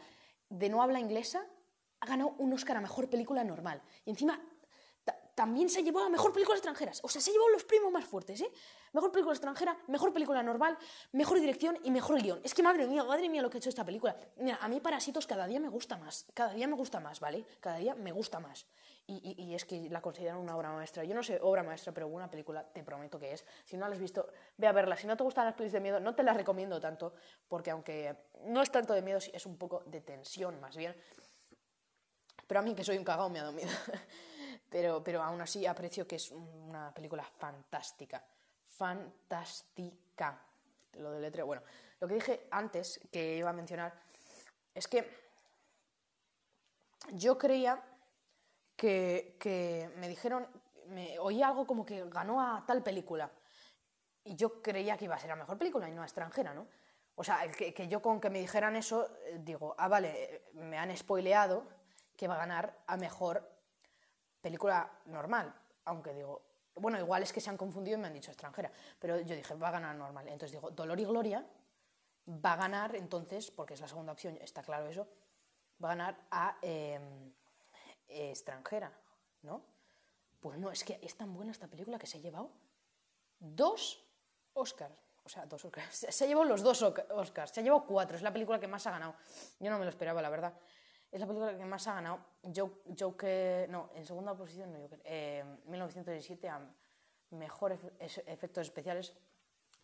de 0.49 0.69
no 0.69 0.81
habla 0.81 0.99
inglesa 0.99 1.45
ha 1.99 2.05
ganado 2.05 2.33
un 2.39 2.51
Oscar 2.53 2.77
a 2.77 2.81
Mejor 2.81 3.09
Película 3.09 3.43
Normal. 3.43 3.81
Y 4.05 4.09
encima 4.09 4.41
también 5.35 5.69
se 5.69 5.83
llevado 5.83 6.07
a 6.07 6.09
Mejor 6.09 6.33
Película 6.33 6.55
Extranjeras. 6.57 6.99
O 7.03 7.07
sea, 7.07 7.21
se 7.21 7.31
llevado 7.31 7.49
los 7.49 7.63
primos 7.63 7.91
más 7.91 8.05
fuertes, 8.05 8.41
¿eh? 8.41 8.51
Mejor 8.93 9.11
Película 9.11 9.33
Extranjera, 9.33 9.77
Mejor 9.87 10.13
Película 10.13 10.43
Normal, 10.43 10.77
Mejor 11.13 11.39
Dirección 11.39 11.77
y 11.83 11.91
Mejor 11.91 12.21
Guión. 12.21 12.41
Es 12.43 12.53
que 12.53 12.63
madre 12.63 12.85
mía, 12.87 13.03
madre 13.03 13.29
mía 13.29 13.41
lo 13.41 13.49
que 13.49 13.57
ha 13.57 13.59
hecho 13.59 13.69
esta 13.69 13.85
película. 13.85 14.15
Mira, 14.37 14.57
a 14.61 14.67
mí 14.67 14.79
Parásitos 14.79 15.25
cada 15.27 15.47
día 15.47 15.59
me 15.59 15.69
gusta 15.69 15.97
más. 15.97 16.25
Cada 16.33 16.53
día 16.53 16.67
me 16.67 16.75
gusta 16.75 16.99
más, 16.99 17.19
¿vale? 17.19 17.45
Cada 17.59 17.77
día 17.77 17.95
me 17.95 18.11
gusta 18.11 18.39
más. 18.39 18.65
Y, 19.13 19.53
es 19.53 19.65
que 19.65 19.89
la 19.89 20.01
consideran 20.01 20.37
una 20.37 20.55
obra 20.55 20.71
maestra. 20.71 21.03
Yo 21.03 21.13
no 21.13 21.21
sé 21.21 21.37
obra 21.41 21.63
maestra, 21.63 21.91
pero 21.91 22.07
una 22.07 22.29
película 22.29 22.63
te 22.63 22.81
prometo 22.81 23.19
que 23.19 23.33
es. 23.33 23.45
Si 23.65 23.75
no 23.75 23.87
la 23.87 23.93
has 23.93 23.99
visto, 23.99 24.29
ve 24.55 24.67
a 24.67 24.71
verla. 24.71 24.95
Si 24.95 25.05
no 25.05 25.17
te 25.17 25.23
gustan 25.23 25.45
las 25.45 25.53
películas 25.53 25.73
de 25.73 25.79
miedo, 25.81 25.99
no 25.99 26.15
te 26.15 26.23
las 26.23 26.37
recomiendo 26.37 26.79
tanto, 26.79 27.13
porque 27.47 27.71
aunque 27.71 28.15
no 28.45 28.61
es 28.61 28.71
tanto 28.71 28.93
de 28.93 29.01
miedo, 29.01 29.17
es 29.17 29.45
un 29.45 29.57
poco 29.57 29.83
de 29.85 29.99
tensión 29.99 30.61
más 30.61 30.77
bien. 30.77 30.95
Pero 32.47 32.59
a 32.59 32.63
mí, 32.63 32.73
que 32.73 32.83
soy 32.83 32.97
un 32.97 33.03
cagao, 33.03 33.29
me 33.29 33.39
ha 33.39 33.43
dado 33.43 33.53
miedo. 33.53 33.69
pero, 34.69 35.03
pero 35.03 35.21
aún 35.21 35.41
así 35.41 35.65
aprecio 35.65 36.07
que 36.07 36.15
es 36.15 36.31
una 36.31 36.93
película 36.93 37.23
fantástica. 37.23 38.23
Fantástica. 38.63 40.41
Lo 40.93 41.11
de 41.11 41.19
letra. 41.19 41.43
Bueno, 41.43 41.63
lo 41.99 42.07
que 42.07 42.13
dije 42.13 42.47
antes, 42.51 42.99
que 43.11 43.37
iba 43.37 43.49
a 43.49 43.53
mencionar, 43.53 43.93
es 44.73 44.87
que 44.87 45.21
yo 47.13 47.37
creía 47.37 47.81
que, 48.81 49.91
me 49.97 50.07
dijeron, 50.07 50.47
me 50.87 51.19
oí 51.19 51.43
algo 51.43 51.67
como 51.67 51.85
que 51.85 52.03
ganó 52.09 52.41
a 52.41 52.65
tal 52.65 52.81
película. 52.81 53.31
Y 54.23 54.35
yo 54.35 54.61
creía 54.61 54.97
que 54.97 55.05
iba 55.05 55.15
a 55.15 55.19
ser 55.19 55.29
la 55.29 55.35
mejor 55.35 55.57
película 55.57 55.87
y 55.87 55.91
no 55.91 56.01
a 56.01 56.05
extranjera, 56.05 56.53
¿no? 56.53 56.67
O 57.15 57.23
sea, 57.23 57.47
que, 57.51 57.73
que 57.73 57.87
yo 57.87 58.01
con 58.01 58.19
que 58.19 58.29
me 58.29 58.39
dijeran 58.39 58.75
eso, 58.75 59.07
eh, 59.25 59.39
digo, 59.43 59.75
ah, 59.77 59.87
vale, 59.87 60.23
eh, 60.23 60.45
me 60.53 60.77
han 60.77 60.95
spoileado 60.95 61.67
que 62.17 62.27
va 62.27 62.35
a 62.35 62.39
ganar 62.39 62.75
a 62.87 62.97
mejor 62.97 63.47
película 64.41 64.91
normal. 65.05 65.53
Aunque 65.85 66.13
digo, 66.13 66.41
bueno, 66.75 66.97
igual 66.97 67.21
es 67.21 67.31
que 67.33 67.41
se 67.41 67.49
han 67.49 67.57
confundido 67.57 67.97
y 67.97 68.01
me 68.01 68.07
han 68.07 68.13
dicho 68.13 68.31
extranjera. 68.31 68.71
Pero 68.99 69.19
yo 69.19 69.35
dije, 69.35 69.53
va 69.55 69.67
a 69.67 69.71
ganar 69.71 69.95
normal. 69.95 70.27
Entonces 70.27 70.53
digo, 70.53 70.71
Dolor 70.71 70.99
y 70.99 71.05
Gloria 71.05 71.45
va 72.27 72.53
a 72.53 72.57
ganar, 72.57 72.95
entonces, 72.95 73.51
porque 73.51 73.75
es 73.75 73.81
la 73.81 73.87
segunda 73.87 74.13
opción, 74.13 74.37
está 74.41 74.63
claro 74.63 74.87
eso, 74.87 75.07
va 75.83 75.91
a 75.91 75.95
ganar 75.95 76.17
a. 76.31 76.57
Extranjera, 78.11 78.91
¿no? 79.41 79.63
Pues 80.39 80.57
no, 80.57 80.71
es 80.71 80.83
que 80.83 80.99
es 81.01 81.15
tan 81.15 81.33
buena 81.33 81.51
esta 81.51 81.67
película 81.67 81.99
que 81.99 82.07
se 82.07 82.17
ha 82.17 82.21
llevado 82.21 82.51
dos 83.39 84.03
Oscars. 84.53 84.95
O 85.23 85.29
sea, 85.29 85.45
dos 85.45 85.63
Oscars. 85.63 85.95
Se 86.09 86.23
ha 86.23 86.27
llevado 86.27 86.45
los 86.45 86.63
dos 86.63 86.81
Oscars. 86.81 87.51
Se 87.51 87.59
ha 87.59 87.63
llevado 87.63 87.85
cuatro. 87.85 88.17
Es 88.17 88.23
la 88.23 88.33
película 88.33 88.59
que 88.59 88.67
más 88.67 88.85
ha 88.87 88.91
ganado. 88.91 89.15
Yo 89.59 89.69
no 89.69 89.77
me 89.77 89.85
lo 89.85 89.89
esperaba, 89.89 90.21
la 90.21 90.29
verdad. 90.29 90.53
Es 91.11 91.19
la 91.19 91.27
película 91.27 91.55
que 91.55 91.65
más 91.65 91.85
ha 91.87 91.93
ganado. 91.93 92.25
Joker. 92.97 93.69
No, 93.69 93.91
en 93.93 94.05
segunda 94.05 94.35
posición, 94.35 94.73
no, 94.73 94.79
Joker. 94.79 95.01
Eh, 95.05 95.43
1917 95.65 96.49
a 96.49 96.59
mejor 97.31 97.77
efectos 97.99 98.67
especiales, 98.67 99.13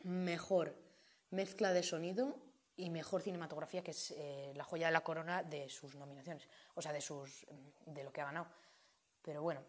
mejor 0.04 0.76
mezcla 1.30 1.74
de 1.74 1.84
sonido 1.84 2.36
y 2.78 2.90
mejor 2.90 3.22
cinematografía, 3.22 3.84
que 3.84 3.92
es 3.92 4.12
eh, 4.12 4.54
la 4.56 4.64
joya 4.64 4.88
de 4.88 4.94
la 4.94 5.02
corona 5.02 5.44
de 5.44 5.68
sus 5.70 5.96
nominaciones, 5.96 6.48
o 6.76 6.82
sea, 6.82 6.94
de, 6.94 7.02
sus, 7.02 7.46
de 7.86 8.04
lo 8.04 8.12
que 8.12 8.22
ha 8.22 8.26
ganado. 8.26 8.48
Pero 9.22 9.42
bueno, 9.42 9.62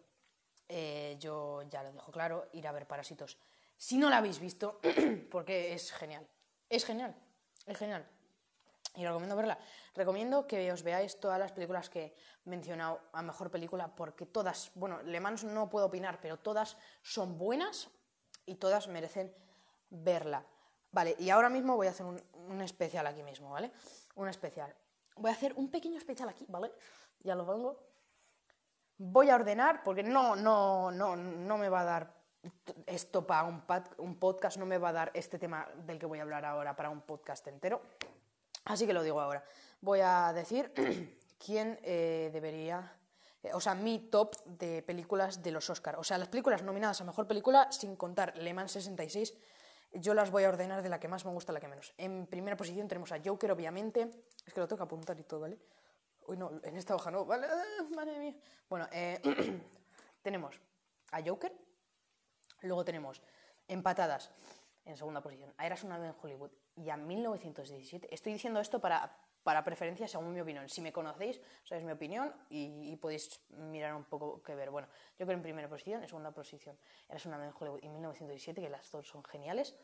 eh, 0.67 1.17
yo 1.19 1.63
ya 1.63 1.83
lo 1.83 1.91
dejo 1.91 2.11
claro, 2.11 2.47
ir 2.53 2.67
a 2.67 2.71
ver 2.71 2.87
Parásitos. 2.87 3.37
Si 3.75 3.97
no 3.97 4.09
la 4.09 4.17
habéis 4.17 4.39
visto, 4.39 4.79
porque 5.31 5.73
es 5.73 5.91
genial, 5.91 6.27
es 6.69 6.85
genial, 6.85 7.15
es 7.65 7.77
genial. 7.77 8.07
Y 8.95 9.05
recomiendo 9.05 9.35
verla. 9.35 9.57
Recomiendo 9.95 10.45
que 10.45 10.71
os 10.71 10.83
veáis 10.83 11.19
todas 11.19 11.39
las 11.39 11.51
películas 11.51 11.89
que 11.89 12.03
he 12.05 12.49
mencionado 12.49 13.01
a 13.13 13.21
mejor 13.21 13.49
película, 13.49 13.87
porque 13.95 14.25
todas, 14.25 14.71
bueno, 14.75 15.01
Le 15.03 15.19
Mans 15.19 15.43
no 15.43 15.69
puedo 15.69 15.87
opinar, 15.87 16.19
pero 16.21 16.37
todas 16.37 16.77
son 17.01 17.37
buenas 17.37 17.89
y 18.45 18.55
todas 18.55 18.87
merecen 18.87 19.33
verla. 19.89 20.45
Vale, 20.91 21.15
y 21.19 21.29
ahora 21.29 21.49
mismo 21.49 21.75
voy 21.75 21.87
a 21.87 21.91
hacer 21.91 22.05
un, 22.05 22.61
especial 22.61 23.05
aquí 23.07 23.23
mismo, 23.23 23.51
¿vale? 23.51 23.71
Un 24.15 24.27
especial. 24.27 24.73
Voy 25.15 25.29
a 25.29 25.33
hacer 25.33 25.53
un 25.55 25.69
pequeño 25.69 25.97
especial 25.97 26.29
aquí, 26.29 26.45
¿vale? 26.47 26.71
Ya 27.21 27.35
lo 27.35 27.45
pongo. 27.45 27.77
Voy 28.97 29.29
a 29.29 29.35
ordenar, 29.35 29.83
porque 29.83 30.03
no, 30.03 30.35
no, 30.35 30.91
no, 30.91 31.15
no 31.15 31.57
me 31.57 31.69
va 31.69 31.81
a 31.81 31.85
dar 31.85 32.13
esto 32.85 33.25
para 33.25 33.43
un, 33.43 33.63
un 33.97 34.15
podcast, 34.17 34.57
no 34.57 34.65
me 34.65 34.77
va 34.77 34.89
a 34.89 34.93
dar 34.93 35.11
este 35.13 35.37
tema 35.37 35.67
del 35.85 35.99
que 35.99 36.05
voy 36.05 36.19
a 36.19 36.23
hablar 36.23 36.45
ahora 36.45 36.75
para 36.75 36.89
un 36.89 37.01
podcast 37.01 37.47
entero. 37.47 37.81
Así 38.65 38.87
que 38.87 38.93
lo 38.93 39.03
digo 39.03 39.21
ahora. 39.21 39.43
Voy 39.81 39.99
a 40.01 40.33
decir 40.33 40.73
quién 41.37 41.79
eh, 41.83 42.29
debería 42.33 42.99
eh, 43.43 43.51
o 43.53 43.59
sea, 43.59 43.73
mi 43.75 43.99
top 43.99 44.35
de 44.45 44.81
películas 44.81 45.41
de 45.41 45.51
los 45.51 45.69
Oscars. 45.69 45.97
O 45.97 46.03
sea, 46.03 46.17
las 46.17 46.27
películas 46.27 46.63
nominadas 46.63 46.99
a 47.01 47.05
Mejor 47.05 47.27
Película, 47.27 47.71
sin 47.71 47.95
contar 47.95 48.37
Le 48.37 48.53
Mans 48.53 48.71
66, 48.71 49.33
yo 49.93 50.13
las 50.13 50.31
voy 50.31 50.43
a 50.43 50.49
ordenar 50.49 50.81
de 50.81 50.89
la 50.89 50.99
que 50.99 51.07
más 51.07 51.25
me 51.25 51.31
gusta 51.31 51.51
a 51.51 51.53
la 51.53 51.59
que 51.59 51.67
menos. 51.67 51.93
En 51.97 52.27
primera 52.27 52.55
posición 52.55 52.87
tenemos 52.87 53.11
a 53.11 53.19
Joker, 53.23 53.51
obviamente. 53.51 54.09
Es 54.45 54.53
que 54.53 54.59
lo 54.59 54.67
tengo 54.67 54.77
que 54.77 54.83
apuntar 54.83 55.19
y 55.19 55.23
todo, 55.23 55.41
¿vale? 55.41 55.57
Uy, 56.27 56.37
no, 56.37 56.51
en 56.63 56.77
esta 56.77 56.95
hoja 56.95 57.09
no, 57.09 57.25
¿vale? 57.25 57.47
Ah, 57.49 57.83
madre 57.95 58.19
mía. 58.19 58.35
Bueno, 58.69 58.87
eh, 58.91 59.19
tenemos 60.21 60.59
a 61.11 61.21
Joker. 61.23 61.53
Luego 62.61 62.85
tenemos 62.85 63.21
empatadas 63.67 64.31
en 64.85 64.97
segunda 64.97 65.21
posición 65.21 65.53
a 65.57 65.65
Eras 65.65 65.83
una 65.83 65.97
vez 65.97 66.09
en 66.09 66.15
Hollywood 66.21 66.51
y 66.75 66.89
a 66.89 66.97
1917. 66.97 68.13
Estoy 68.13 68.33
diciendo 68.33 68.59
esto 68.59 68.79
para, 68.79 69.15
para 69.43 69.63
preferencia 69.63 70.07
según 70.07 70.33
mi 70.33 70.41
opinión. 70.41 70.67
Si 70.69 70.81
me 70.81 70.91
conocéis, 70.91 71.41
sabéis 71.63 71.85
mi 71.85 71.91
opinión 71.91 72.33
y, 72.49 72.95
podéis 72.97 73.41
mirar 73.49 73.95
un 73.95 74.03
poco 74.03 74.41
qué 74.43 74.55
ver. 74.55 74.69
Bueno, 74.69 74.87
yo 75.17 75.25
creo 75.25 75.37
en 75.37 75.43
primera 75.43 75.67
posición, 75.67 76.01
en 76.01 76.07
segunda 76.07 76.31
posición, 76.31 76.77
Eras 77.07 77.25
una 77.25 77.43
en 77.43 77.53
Hollywood 77.57 77.79
y 77.81 77.89
1917, 77.89 78.61
que 78.61 78.69
las 78.69 78.91
dos 78.91 79.07
son 79.07 79.23
geniales. 79.23 79.75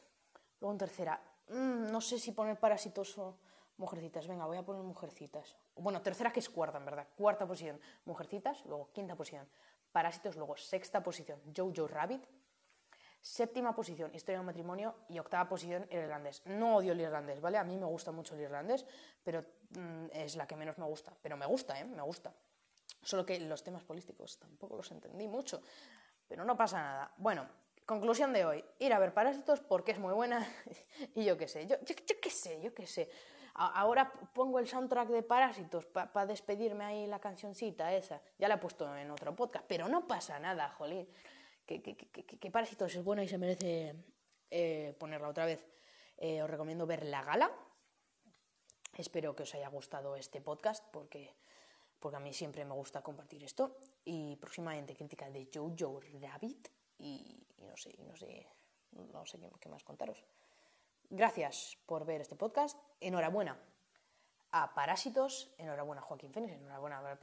Luego 0.60 0.74
en 0.74 0.78
tercera, 0.78 1.22
mm, 1.50 1.92
no 1.92 2.02
sé 2.02 2.20
si 2.20 2.32
poner 2.32 2.60
Parásitos 2.60 3.18
o 3.18 3.38
Mujercitas. 3.78 4.28
Venga, 4.28 4.46
voy 4.46 4.58
a 4.58 4.64
poner 4.64 4.84
Mujercitas. 4.84 5.56
bueno, 5.76 6.02
tercera 6.02 6.32
que 6.32 6.40
es 6.40 6.50
cuarta, 6.50 6.78
en 6.78 6.86
verdad. 6.86 7.08
Cuarta 7.18 7.46
posición, 7.46 7.80
Mujercitas, 8.06 8.66
luego 8.66 8.90
quinta 8.94 9.16
posición, 9.16 9.48
Parásitos, 9.92 10.36
luego 10.36 10.58
sexta 10.58 11.02
posición, 11.02 11.40
Jojo 11.56 11.88
Rabbit, 11.88 12.26
séptima 13.26 13.74
posición, 13.74 14.14
Historia 14.14 14.38
de 14.38 14.42
un 14.42 14.46
matrimonio 14.46 14.94
y 15.10 15.18
octava 15.18 15.50
posición, 15.50 15.88
irlandés. 15.90 16.44
No 16.46 16.76
odio 16.76 16.92
el 16.92 17.02
irlandés, 17.02 17.42
¿vale? 17.42 17.58
A 17.58 17.64
mí 17.64 17.76
me 17.76 17.88
gusta 17.88 18.12
mucho 18.12 18.36
el 18.36 18.42
irlandés, 18.42 18.86
pero 19.24 19.44
mm, 19.72 20.06
es 20.14 20.36
la 20.36 20.46
que 20.46 20.56
menos 20.56 20.78
me 20.78 20.86
gusta. 20.86 21.12
Pero 21.24 21.36
me 21.36 21.48
gusta, 21.48 21.80
¿eh? 21.80 21.86
Me 21.86 22.04
gusta. 22.04 22.32
Solo 23.02 23.26
que 23.26 23.40
los 23.40 23.64
temas 23.64 23.84
políticos 23.84 24.38
tampoco 24.38 24.78
los 24.78 24.92
entendí 24.92 25.28
mucho. 25.28 25.64
Pero 26.28 26.46
no 26.46 26.56
pasa 26.56 26.78
nada. 26.78 27.14
Bueno, 27.18 27.48
conclusión 27.88 28.32
de 28.32 28.46
hoy. 28.46 28.64
Ir 28.78 28.94
a 28.94 29.00
ver 29.00 29.12
Parásitos 29.12 29.60
porque 29.60 29.94
es 29.94 29.98
muy 29.98 30.14
buena 30.14 30.48
y 31.16 31.26
yo 31.26 31.36
qué 31.36 31.48
sé. 31.48 31.66
Yo, 31.66 31.78
yo 31.82 31.96
qué 32.22 32.30
sé, 32.30 32.62
yo 32.62 32.76
qué 32.76 32.86
sé. 32.86 33.10
Ahora 33.56 34.12
pongo 34.34 34.60
el 34.60 34.68
soundtrack 34.68 35.10
de 35.10 35.24
Parásitos 35.24 35.88
para 35.88 36.28
despedirme 36.28 36.86
ahí 36.86 37.08
la 37.08 37.18
cancioncita 37.18 37.92
esa. 37.92 38.22
Ya 38.38 38.48
la 38.48 38.56
he 38.56 38.58
puesto 38.60 38.96
en 38.96 39.10
otro 39.10 39.36
podcast, 39.36 39.66
pero 39.68 39.88
no 39.88 40.06
pasa 40.06 40.38
nada, 40.38 40.70
jolín. 40.70 41.08
Que, 41.66 42.52
Parásitos 42.52 42.94
es 42.96 43.04
buena 43.04 43.24
y 43.24 43.28
se 43.28 43.38
merece 43.38 43.96
eh, 44.52 44.96
ponerla 45.00 45.30
otra 45.30 45.46
vez. 45.46 45.66
Eh, 46.18 46.42
os 46.42 46.50
recomiendo 46.50 46.86
ver 46.86 47.06
La 47.06 47.24
Gala. 47.24 47.52
Espero 48.98 49.36
que 49.36 49.44
os 49.44 49.54
haya 49.56 49.68
gustado 49.68 50.16
este 50.16 50.42
podcast 50.42 50.86
porque, 50.92 51.36
porque 52.00 52.18
a 52.18 52.20
mí 52.20 52.34
siempre 52.34 52.64
me 52.64 52.74
gusta 52.74 53.02
compartir 53.02 53.44
esto. 53.44 53.78
Y 54.06 54.36
próximamente 54.38 54.96
crítica 54.96 55.30
de 55.30 55.50
Jojo 55.54 56.00
Rabbit 56.22 56.70
y, 57.00 57.46
no 57.58 57.76
sé, 57.76 57.96
no 58.00 58.16
sé, 58.16 58.48
no 58.92 59.26
sé 59.26 59.40
qué 59.60 59.70
más 59.70 59.84
contaros. 59.84 60.24
Gracias 61.10 61.78
por 61.86 62.06
ver 62.06 62.22
este 62.22 62.36
podcast. 62.36 62.80
Enhorabuena 63.00 63.60
a 64.52 64.74
Parásitos, 64.74 65.54
enhorabuena 65.58 66.02
a 66.02 66.06
Joaquín 66.06 66.32
Phoenix, 66.32 66.54
enhorabuena 66.54 67.00
a 67.00 67.18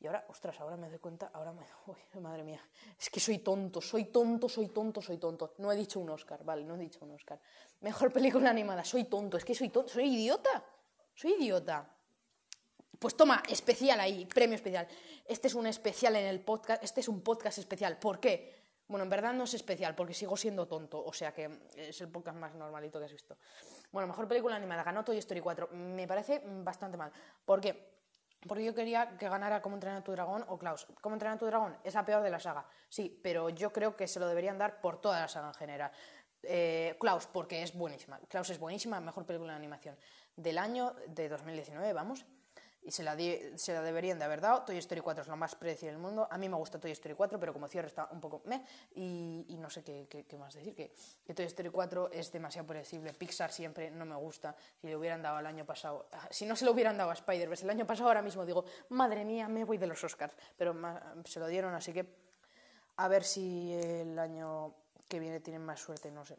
Y 0.00 0.06
ahora, 0.06 0.24
ostras, 0.28 0.60
ahora 0.60 0.76
me 0.76 0.88
doy 0.88 0.98
cuenta, 0.98 1.30
ahora 1.32 1.52
me... 1.52 1.62
Uy, 1.86 2.20
madre 2.20 2.44
mía, 2.44 2.60
es 2.98 3.10
que 3.10 3.18
soy 3.18 3.38
tonto, 3.38 3.80
soy 3.80 4.06
tonto, 4.06 4.48
soy 4.48 4.68
tonto, 4.68 5.02
soy 5.02 5.18
tonto. 5.18 5.54
No 5.58 5.72
he 5.72 5.76
dicho 5.76 5.98
un 5.98 6.10
Oscar, 6.10 6.44
vale, 6.44 6.64
no 6.64 6.76
he 6.76 6.78
dicho 6.78 7.00
un 7.04 7.12
Oscar. 7.12 7.40
Mejor 7.80 8.12
película 8.12 8.50
animada, 8.50 8.84
soy 8.84 9.04
tonto, 9.04 9.36
es 9.36 9.44
que 9.44 9.54
soy 9.54 9.70
tonto, 9.70 9.90
soy 9.90 10.14
idiota, 10.14 10.64
soy 11.14 11.32
idiota. 11.32 11.94
Pues 12.98 13.16
toma, 13.16 13.42
especial 13.48 14.00
ahí, 14.00 14.26
premio 14.26 14.56
especial. 14.56 14.86
Este 15.24 15.48
es 15.48 15.54
un 15.54 15.66
especial 15.66 16.16
en 16.16 16.26
el 16.26 16.40
podcast, 16.40 16.82
este 16.82 17.00
es 17.00 17.08
un 17.08 17.22
podcast 17.22 17.58
especial. 17.58 17.98
¿Por 17.98 18.20
qué? 18.20 18.56
Bueno, 18.88 19.04
en 19.04 19.10
verdad 19.10 19.34
no 19.34 19.44
es 19.44 19.54
especial 19.54 19.94
porque 19.94 20.14
sigo 20.14 20.36
siendo 20.36 20.66
tonto, 20.66 21.04
o 21.04 21.12
sea 21.12 21.32
que 21.32 21.50
es 21.76 22.00
el 22.00 22.08
podcast 22.08 22.38
más 22.38 22.54
normalito 22.54 22.98
que 22.98 23.04
has 23.04 23.12
visto. 23.12 23.36
Bueno, 23.92 24.06
mejor 24.06 24.26
película 24.26 24.56
animada, 24.56 24.82
ganó 24.82 25.04
Toy 25.04 25.18
Story 25.18 25.40
4. 25.40 25.68
Me 25.72 26.06
parece 26.08 26.42
bastante 26.44 26.96
mal. 26.96 27.12
¿Por 27.44 27.60
qué? 27.60 27.97
Porque 28.46 28.64
yo 28.64 28.74
quería 28.74 29.16
que 29.18 29.28
ganara 29.28 29.60
Cómo 29.60 29.76
entrenar 29.76 30.00
a 30.00 30.04
tu 30.04 30.12
dragón 30.12 30.44
o 30.48 30.58
Klaus. 30.58 30.86
Cómo 31.00 31.14
entrenar 31.14 31.36
a 31.36 31.38
tu 31.38 31.46
dragón 31.46 31.76
es 31.82 31.94
la 31.94 32.04
peor 32.04 32.22
de 32.22 32.30
la 32.30 32.38
saga, 32.38 32.64
sí, 32.88 33.18
pero 33.22 33.48
yo 33.50 33.72
creo 33.72 33.96
que 33.96 34.06
se 34.06 34.20
lo 34.20 34.28
deberían 34.28 34.58
dar 34.58 34.80
por 34.80 35.00
toda 35.00 35.20
la 35.20 35.28
saga 35.28 35.48
en 35.48 35.54
general. 35.54 35.92
Eh, 36.42 36.96
Klaus, 37.00 37.26
porque 37.26 37.62
es 37.62 37.74
buenísima. 37.74 38.20
Klaus 38.28 38.50
es 38.50 38.58
buenísima, 38.58 39.00
mejor 39.00 39.26
película 39.26 39.52
de 39.52 39.58
animación 39.58 39.96
del 40.36 40.56
año 40.58 40.94
de 41.08 41.28
2019, 41.28 41.92
vamos 41.92 42.24
y 42.82 42.90
se 42.90 43.02
la, 43.02 43.16
se 43.56 43.72
la 43.72 43.82
deberían 43.82 44.18
de 44.18 44.24
haber 44.24 44.40
dado. 44.40 44.62
Toy 44.62 44.78
Story 44.78 45.00
4 45.00 45.22
es 45.22 45.28
lo 45.28 45.36
más 45.36 45.54
predecible 45.54 45.92
del 45.92 46.00
mundo. 46.00 46.26
A 46.30 46.38
mí 46.38 46.48
me 46.48 46.56
gusta 46.56 46.78
Toy 46.78 46.90
Story 46.92 47.14
4, 47.14 47.38
pero 47.38 47.52
como 47.52 47.68
cierre 47.68 47.88
está 47.88 48.08
un 48.12 48.20
poco 48.20 48.42
meh. 48.46 48.62
Y, 48.94 49.44
y 49.48 49.56
no 49.58 49.68
sé 49.68 49.82
qué, 49.82 50.06
qué, 50.08 50.38
más 50.38 50.54
decir. 50.54 50.74
Que, 50.74 50.94
que, 51.24 51.34
Toy 51.34 51.44
Story 51.46 51.70
4 51.70 52.10
es 52.12 52.32
demasiado 52.32 52.66
predecible. 52.66 53.12
Pixar 53.12 53.52
siempre 53.52 53.90
no 53.90 54.04
me 54.06 54.16
gusta. 54.16 54.54
Si 54.80 54.86
le 54.86 54.96
hubieran 54.96 55.22
dado 55.22 55.38
el 55.38 55.46
año 55.46 55.64
pasado. 55.66 56.08
Si 56.30 56.46
no 56.46 56.56
se 56.56 56.64
lo 56.64 56.72
hubieran 56.72 56.96
dado 56.96 57.10
a 57.10 57.14
Spider-Verse 57.14 57.64
el 57.64 57.70
año 57.70 57.86
pasado, 57.86 58.08
ahora 58.08 58.22
mismo 58.22 58.46
digo, 58.46 58.64
madre 58.90 59.24
mía, 59.24 59.48
me 59.48 59.64
voy 59.64 59.78
de 59.78 59.86
los 59.86 60.02
Oscars. 60.02 60.34
Pero 60.56 60.74
se 61.24 61.40
lo 61.40 61.46
dieron, 61.46 61.74
así 61.74 61.92
que 61.92 62.06
a 62.96 63.08
ver 63.08 63.24
si 63.24 63.74
el 63.74 64.18
año 64.18 64.74
que 65.08 65.20
viene 65.20 65.40
tienen 65.40 65.64
más 65.64 65.80
suerte, 65.80 66.10
no 66.10 66.24
sé. 66.24 66.38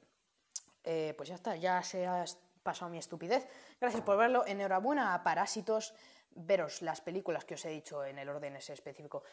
Eh, 0.84 1.14
pues 1.18 1.30
ya 1.30 1.36
está, 1.36 1.56
ya 1.56 1.84
se 1.84 2.08
ha 2.08 2.26
pasado 2.64 2.90
mi 2.92 2.98
estupidez. 2.98 3.48
Gracias 3.80 4.04
por 4.04 4.18
verlo. 4.18 4.46
Enhorabuena 4.46 5.14
a 5.14 5.24
Parásitos 5.24 5.94
veros 6.36 6.82
las 6.82 7.02
películas 7.02 7.46
que 7.46 7.56
os 7.56 7.66
he 7.66 7.70
dicho 7.70 8.04
en 8.04 8.20
el 8.20 8.30
orden 8.30 8.56
ese 8.56 8.74
específico, 8.74 9.24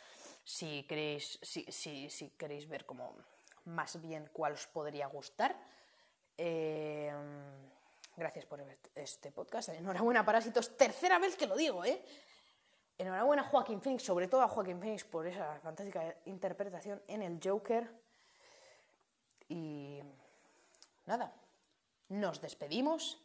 si 0.45 0.85
queréis, 0.85 1.39
si, 1.43 1.65
si, 1.71 2.11
si 2.11 2.31
queréis 2.31 2.69
ver 2.69 2.85
como 2.87 3.17
más 3.67 4.01
bien 4.01 4.31
cuál 4.33 4.55
os 4.55 4.67
podría 4.67 5.07
gustar. 5.07 5.57
Eh, 6.39 7.13
gracias 8.17 8.45
por 8.47 8.63
este 8.95 9.33
podcast. 9.33 9.71
Enhorabuena, 9.71 10.25
Parásitos. 10.25 10.77
Tercera 10.77 11.19
vez 11.19 11.37
que 11.37 11.47
lo 11.47 11.57
digo, 11.57 11.85
¿eh? 11.85 12.03
Enhorabuena 12.99 13.43
a 13.43 13.47
Joaquín 13.47 13.83
Phoenix, 13.83 14.05
sobre 14.05 14.27
todo 14.27 14.43
a 14.43 14.49
Joaquín 14.49 14.81
Phoenix 14.81 15.05
por 15.05 15.27
esa 15.27 15.61
fantástica 15.61 16.17
interpretación 16.25 17.03
en 17.09 17.23
el 17.23 17.41
Joker. 17.43 17.91
Y 19.49 20.01
nada, 21.05 21.35
nos 22.09 22.41
despedimos 22.41 23.19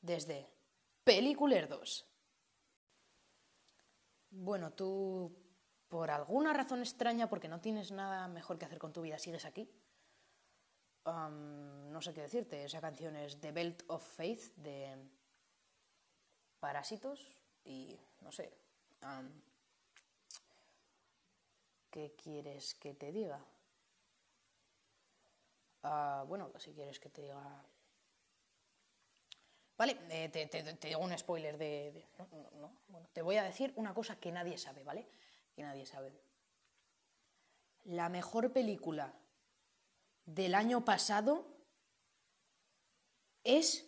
desde 0.00 0.53
Peliculerdos. 1.04 2.06
Bueno, 4.30 4.72
tú, 4.72 5.36
por 5.88 6.10
alguna 6.10 6.52
razón 6.52 6.80
extraña, 6.80 7.28
porque 7.28 7.48
no 7.48 7.60
tienes 7.60 7.92
nada 7.92 8.26
mejor 8.26 8.58
que 8.58 8.64
hacer 8.64 8.78
con 8.78 8.92
tu 8.92 9.02
vida, 9.02 9.18
sigues 9.18 9.44
aquí. 9.44 9.70
no 11.04 12.00
sé 12.00 12.14
qué 12.14 12.22
decirte. 12.22 12.64
Esa 12.64 12.80
canción 12.80 13.14
es 13.16 13.38
The 13.40 13.52
Belt 13.52 13.84
of 13.88 14.02
Faith 14.16 14.54
de 14.56 14.96
Parásitos 16.58 17.30
y 17.64 18.00
no 18.22 18.32
sé. 18.32 18.52
¿Qué 21.90 22.16
quieres 22.16 22.74
que 22.74 22.94
te 22.94 23.12
diga? 23.12 23.44
Ah, 25.82 26.24
bueno, 26.26 26.50
si 26.58 26.72
quieres 26.72 26.98
que 26.98 27.10
te 27.10 27.22
diga 27.22 27.62
¿Vale? 29.76 29.98
Eh, 30.10 30.28
te, 30.28 30.46
te, 30.46 30.88
digo 30.88 31.00
un 31.00 31.16
spoiler 31.18 31.58
de... 31.58 32.06
no, 32.18 32.72
no, 32.88 33.08
te 33.12 33.22
voy 33.22 33.36
a 33.36 33.42
decir 33.42 33.72
una 33.76 33.92
cosa 33.92 34.16
que 34.16 34.30
nadie 34.30 34.56
sabe, 34.56 34.84
¿vale? 34.84 35.06
Que 35.54 35.62
nadie 35.62 35.84
sabe. 35.84 36.12
La 37.84 38.08
mejor 38.08 38.52
película 38.52 39.12
del 40.26 40.54
año 40.54 40.84
pasado 40.84 41.46
es... 43.42 43.86